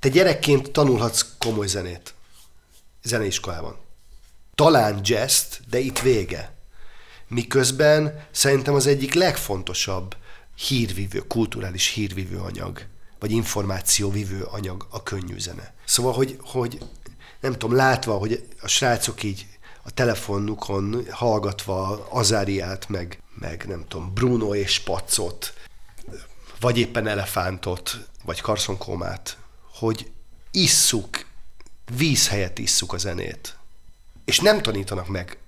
[0.00, 2.14] Te gyerekként tanulhatsz komoly zenét
[3.02, 3.76] zeneiskolában
[4.58, 6.54] talán jazz de itt vége.
[7.28, 10.16] Miközben szerintem az egyik legfontosabb
[10.54, 12.86] hírvívő, kulturális hírvívő anyag,
[13.18, 15.74] vagy információvívő anyag a könnyű zene.
[15.84, 16.78] Szóval, hogy, hogy
[17.40, 19.46] nem tudom, látva, hogy a srácok így
[19.82, 25.52] a telefonukon hallgatva Azáriát, meg, meg nem tudom, Bruno és Pacot,
[26.60, 29.38] vagy éppen Elefántot, vagy Karszonkómát,
[29.74, 30.10] hogy
[30.50, 31.26] isszuk,
[31.96, 33.58] víz helyett isszuk a zenét
[34.28, 35.38] és nem tanítanak meg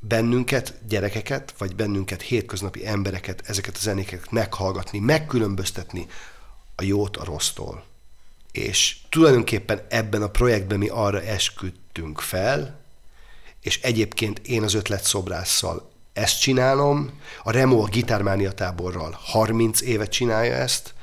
[0.00, 6.06] bennünket, gyerekeket, vagy bennünket, hétköznapi embereket, ezeket a zenéket meghallgatni, megkülönböztetni
[6.74, 7.84] a jót a rossztól.
[8.52, 12.80] És tulajdonképpen ebben a projektben mi arra esküdtünk fel,
[13.60, 17.10] és egyébként én az ötlet szobrásszal ezt csinálom,
[17.42, 20.94] a Remo a Gitármánia táborral 30 évet csinálja ezt,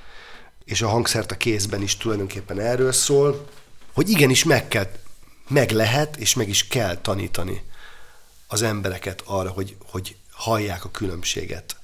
[0.66, 3.47] és a hangszert a kézben is tulajdonképpen erről szól,
[3.93, 4.88] hogy igenis meg kell
[5.47, 7.63] meg lehet, és meg is kell tanítani
[8.47, 11.76] az embereket arra, hogy, hogy hallják a különbséget.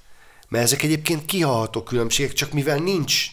[0.48, 3.26] Mert ezek egyébként kihallható különbségek, csak mivel nincs,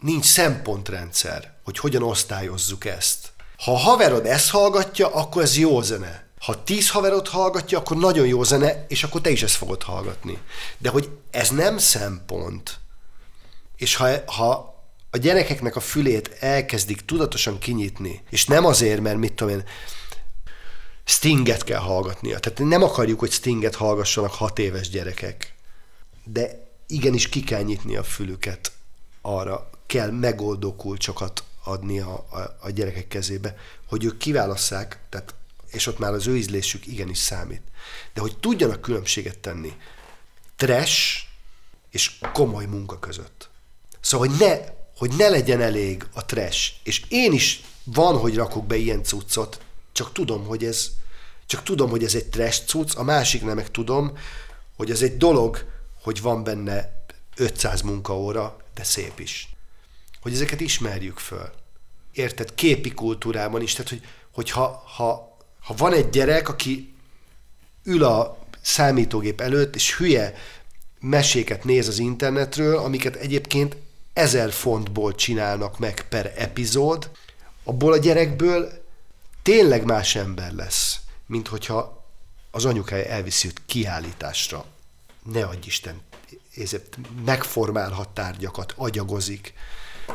[0.00, 3.32] nincs szempontrendszer, hogy hogyan osztályozzuk ezt.
[3.56, 6.26] Ha a haverod ezt hallgatja, akkor ez jó zene.
[6.42, 10.38] Ha tíz haverod hallgatja, akkor nagyon jó zene, és akkor te is ezt fogod hallgatni.
[10.78, 12.78] De hogy ez nem szempont,
[13.76, 14.74] és ha, ha
[15.10, 19.64] a gyerekeknek a fülét elkezdik tudatosan kinyitni, és nem azért, mert mit tudom én,
[21.04, 22.38] Stinget kell hallgatnia.
[22.38, 25.54] Tehát nem akarjuk, hogy Stinget hallgassanak hat éves gyerekek.
[26.24, 28.72] De igenis ki kell nyitni a fülüket
[29.20, 35.34] arra, kell megoldó kulcsokat adni a, a, a gyerekek kezébe, hogy ők kiválasszák, tehát,
[35.72, 37.62] és ott már az ő ízlésük igenis számít.
[38.14, 39.72] De hogy tudjanak különbséget tenni
[40.56, 41.24] trash
[41.90, 43.50] és komoly munka között.
[44.00, 46.72] Szóval, hogy ne hogy ne legyen elég a trash.
[46.82, 49.60] És én is van, hogy rakok be ilyen cuccot,
[49.92, 50.90] csak tudom, hogy ez,
[51.46, 54.18] csak tudom, hogy ez egy trash cucc, a másik nem meg tudom,
[54.76, 55.64] hogy ez egy dolog,
[56.02, 57.04] hogy van benne
[57.36, 59.48] 500 munkaóra, de szép is.
[60.20, 61.50] Hogy ezeket ismerjük föl.
[62.12, 62.54] Érted?
[62.54, 63.72] Képi kultúrában is.
[63.72, 65.31] Tehát, hogy, hogy ha, ha,
[65.62, 66.94] ha van egy gyerek, aki
[67.84, 70.34] ül a számítógép előtt, és hülye
[71.00, 73.76] meséket néz az internetről, amiket egyébként
[74.12, 77.10] ezer fontból csinálnak meg per epizód,
[77.64, 78.84] abból a gyerekből
[79.42, 82.04] tényleg más ember lesz, mint hogyha
[82.50, 84.64] az anyukája elviszi őt kiállításra.
[85.32, 86.00] Ne adj Isten,
[86.56, 89.54] ezért megformálhat tárgyakat, agyagozik.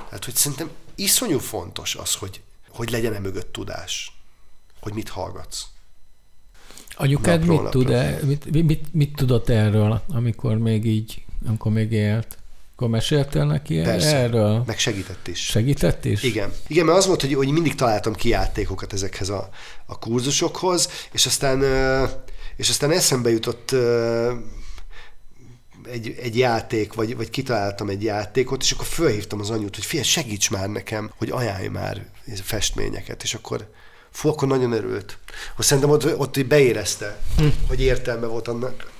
[0.09, 4.16] Hát, hogy szerintem iszonyú fontos az, hogy, hogy legyen e mögött tudás,
[4.87, 5.65] hogy mit hallgatsz.
[6.95, 11.91] Anyukád Napról mit tud, -e, mit, mit, mit, tudott erről, amikor még így, amikor még
[11.91, 12.37] élt?
[12.75, 14.15] Akkor meséltél neki Persze.
[14.15, 14.63] erről?
[14.65, 15.45] Meg segített is.
[15.45, 16.23] Segített is?
[16.23, 16.51] Igen.
[16.67, 19.49] Igen, mert az volt, hogy, hogy mindig találtam ki játékokat ezekhez a,
[19.85, 21.63] a kurzusokhoz, és aztán,
[22.55, 23.75] és aztán eszembe jutott
[25.91, 30.07] egy, egy játék, vagy, vagy kitaláltam egy játékot, és akkor fölhívtam az anyut, hogy figyelj,
[30.07, 32.05] segíts már nekem, hogy ajánlj már
[32.43, 33.69] festményeket, és akkor
[34.11, 35.17] fú, akkor nagyon örült.
[35.55, 37.19] Hogy szerintem ott, ott így beérezte,
[37.67, 38.91] hogy értelme volt annak,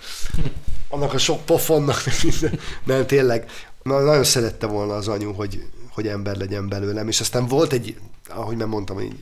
[0.89, 2.03] annak a sok pofonnak,
[2.85, 3.51] nem, tényleg,
[3.83, 7.99] na, nagyon szerette volna az anyu, hogy, hogy ember legyen belőlem, és aztán volt egy,
[8.29, 9.19] ahogy már mondtam, így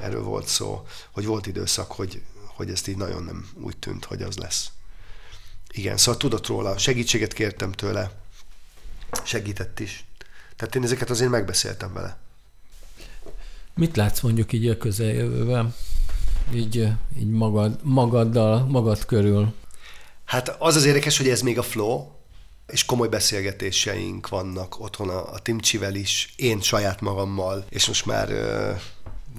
[0.00, 4.22] erről volt szó, hogy volt időszak, hogy, hogy ezt így nagyon nem úgy tűnt, hogy
[4.22, 4.70] az lesz.
[5.72, 8.10] Igen, szóval tudott róla, segítséget kértem tőle,
[9.24, 10.04] segített is.
[10.56, 12.18] Tehát én ezeket azért megbeszéltem vele.
[13.78, 15.74] Mit látsz mondjuk így a közeljövőben?
[16.54, 16.88] Így,
[17.18, 19.54] így magad, magaddal, magad körül.
[20.24, 22.06] Hát az az érdekes, hogy ez még a flow,
[22.66, 28.30] és komoly beszélgetéseink vannak otthon a, a Timcsivel is, én saját magammal, és most már
[28.30, 28.72] ö,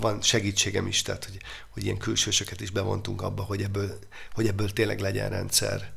[0.02, 1.38] van segítségem is, tehát hogy,
[1.70, 4.00] hogy ilyen külsősöket is bevontunk abba, hogy ebből,
[4.34, 5.92] hogy ebből tényleg legyen rendszer.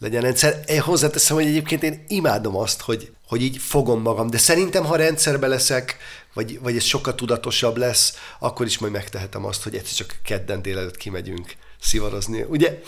[0.00, 0.64] Legyen rendszer.
[0.66, 4.96] Én hozzáteszem, hogy egyébként én imádom azt, hogy, hogy így fogom magam, de szerintem, ha
[4.96, 5.96] rendszerbe leszek,
[6.34, 10.62] vagy, vagy ez sokkal tudatosabb lesz, akkor is majd megtehetem azt, hogy egyszer csak kedden
[10.62, 12.42] délelőtt kimegyünk szivarozni.
[12.48, 12.80] Ugye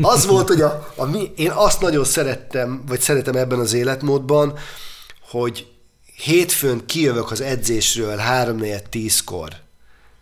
[0.00, 4.58] az volt, hogy a, a mi, én azt nagyon szerettem, vagy szeretem ebben az életmódban,
[5.20, 5.66] hogy
[6.16, 9.50] hétfőn kijövök az edzésről 3 4 10-kor,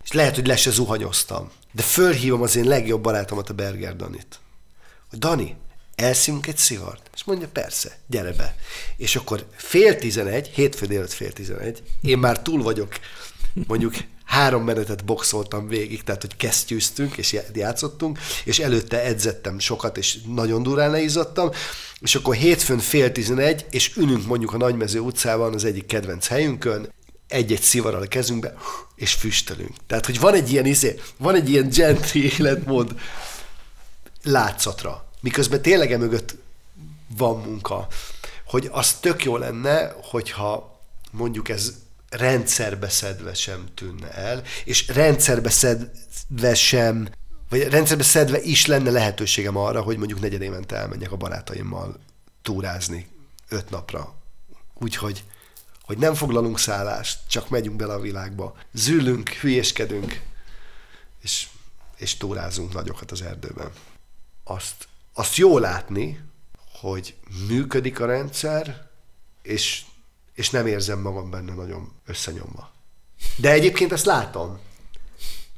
[0.04, 4.38] és lehet, hogy le se zuhanyoztam, de fölhívom az én legjobb barátomat, a Berger Danit.
[5.12, 5.56] Dani,
[5.96, 7.10] elszívunk egy szivart?
[7.14, 8.56] És mondja, persze, gyere be.
[8.96, 12.98] És akkor fél tizenegy, hétfő délután fél tizenegy, én már túl vagyok,
[13.66, 13.94] mondjuk
[14.24, 20.62] három menetet boxoltam végig, tehát hogy kesztyűztünk, és játszottunk, és előtte edzettem sokat, és nagyon
[20.62, 21.50] durán leizzadtam,
[22.00, 26.92] és akkor hétfőn fél tizenegy, és ülünk mondjuk a Nagymező utcában az egyik kedvenc helyünkön,
[27.28, 28.54] egy-egy szivarral a kezünkbe,
[28.94, 29.72] és füstölünk.
[29.86, 32.94] Tehát, hogy van egy ilyen izé, van egy ilyen gentry életmód
[34.22, 36.36] látszatra, miközben tényleg e mögött
[37.16, 37.86] van munka,
[38.46, 40.80] hogy az tök jó lenne, hogyha
[41.10, 41.74] mondjuk ez
[42.08, 47.08] rendszerbe szedve sem tűnne el, és rendszerbe szedve sem,
[47.48, 51.98] vagy rendszerbe szedve is lenne lehetőségem arra, hogy mondjuk negyed évente elmenjek a barátaimmal
[52.42, 53.08] túrázni
[53.48, 54.14] öt napra.
[54.74, 55.24] Úgyhogy
[55.82, 58.56] hogy nem foglalunk szállást, csak megyünk bele a világba.
[58.72, 60.20] Zülünk, hülyéskedünk,
[61.22, 61.48] és,
[61.96, 63.70] és túrázunk nagyokat az erdőben.
[64.44, 66.20] Azt, azt jó látni,
[66.80, 67.14] hogy
[67.48, 68.86] működik a rendszer,
[69.42, 69.84] és,
[70.34, 72.70] és nem érzem magam benne nagyon összenyomva.
[73.36, 74.58] De egyébként ezt látom.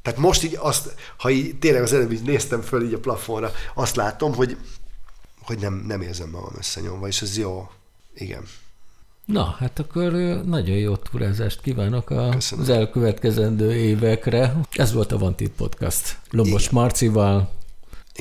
[0.02, 3.52] Tehát most így azt, ha így tényleg az előbb így néztem föl így a plafonra,
[3.74, 4.56] azt látom, hogy,
[5.40, 7.70] hogy nem, nem érzem magam összenyomva, és ez jó.
[8.14, 8.42] Igen.
[9.24, 10.12] Na, hát akkor
[10.44, 12.64] nagyon jó túrázást kívánok a, Köszönöm.
[12.64, 14.60] az elkövetkezendő évekre.
[14.70, 16.18] Ez volt a Vantit Podcast.
[16.30, 16.74] Lombos Igen.
[16.74, 17.50] Marcival.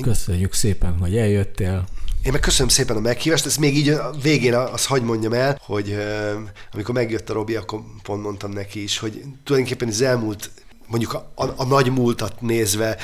[0.02, 1.84] Köszönjük szépen, hogy eljöttél.
[2.22, 5.60] Én meg köszönöm szépen a meghívást, ezt még így a végén azt hagy mondjam el,
[5.62, 5.96] hogy
[6.72, 10.50] amikor megjött a Robi, akkor pont mondtam neki is, hogy tulajdonképpen az elmúlt,
[10.86, 12.96] mondjuk a, a, a nagy múltat nézve,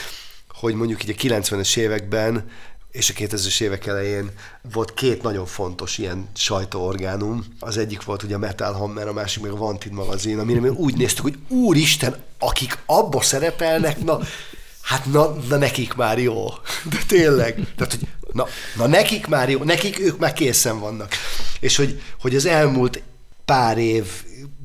[0.48, 2.51] hogy mondjuk így a 90-es években
[2.93, 4.31] és a 2000-es évek elején
[4.73, 7.44] volt két nagyon fontos ilyen sajtóorgánum.
[7.59, 10.69] Az egyik volt ugye a Metal Hammer, a másik meg a Wanted magazin, amire mi
[10.69, 14.20] úgy néztük, hogy úristen, akik abba szerepelnek, na,
[14.82, 16.46] hát na, na nekik már jó.
[16.84, 17.54] De tényleg.
[17.76, 18.46] Tehát, hogy na,
[18.76, 21.12] na nekik már jó, nekik ők már készen vannak.
[21.60, 23.02] És hogy, hogy az elmúlt
[23.44, 24.06] pár év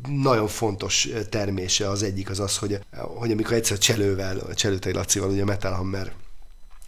[0.09, 5.41] nagyon fontos termése az egyik az az, hogy, hogy amikor egyszer Cselővel, Cselőtei Lacival, ugye
[5.41, 6.11] a Metal Hammer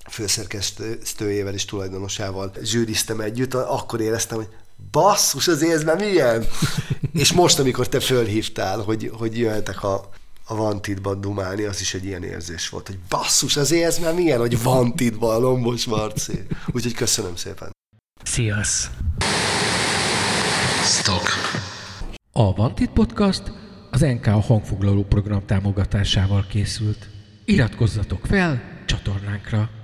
[0.09, 4.47] főszerkesztőjével és tulajdonosával zsűriztem együtt, akkor éreztem, hogy
[4.91, 6.45] basszus, azért ez már milyen?
[7.13, 10.09] és most, amikor te fölhívtál, hogy, hogy jöhetek a,
[10.49, 14.39] a Vantitban dumálni, az is egy ilyen érzés volt, hogy basszus, azért ez már milyen,
[14.39, 16.47] hogy Vantitban a Lombos Marci.
[16.71, 17.71] Úgyhogy köszönöm szépen.
[18.23, 18.89] Sziasz!
[20.83, 21.27] Stock.
[22.31, 23.43] A Vantit Podcast
[23.91, 27.09] az NK hangfoglaló program támogatásával készült.
[27.45, 29.78] Iratkozzatok fel csatornánkra!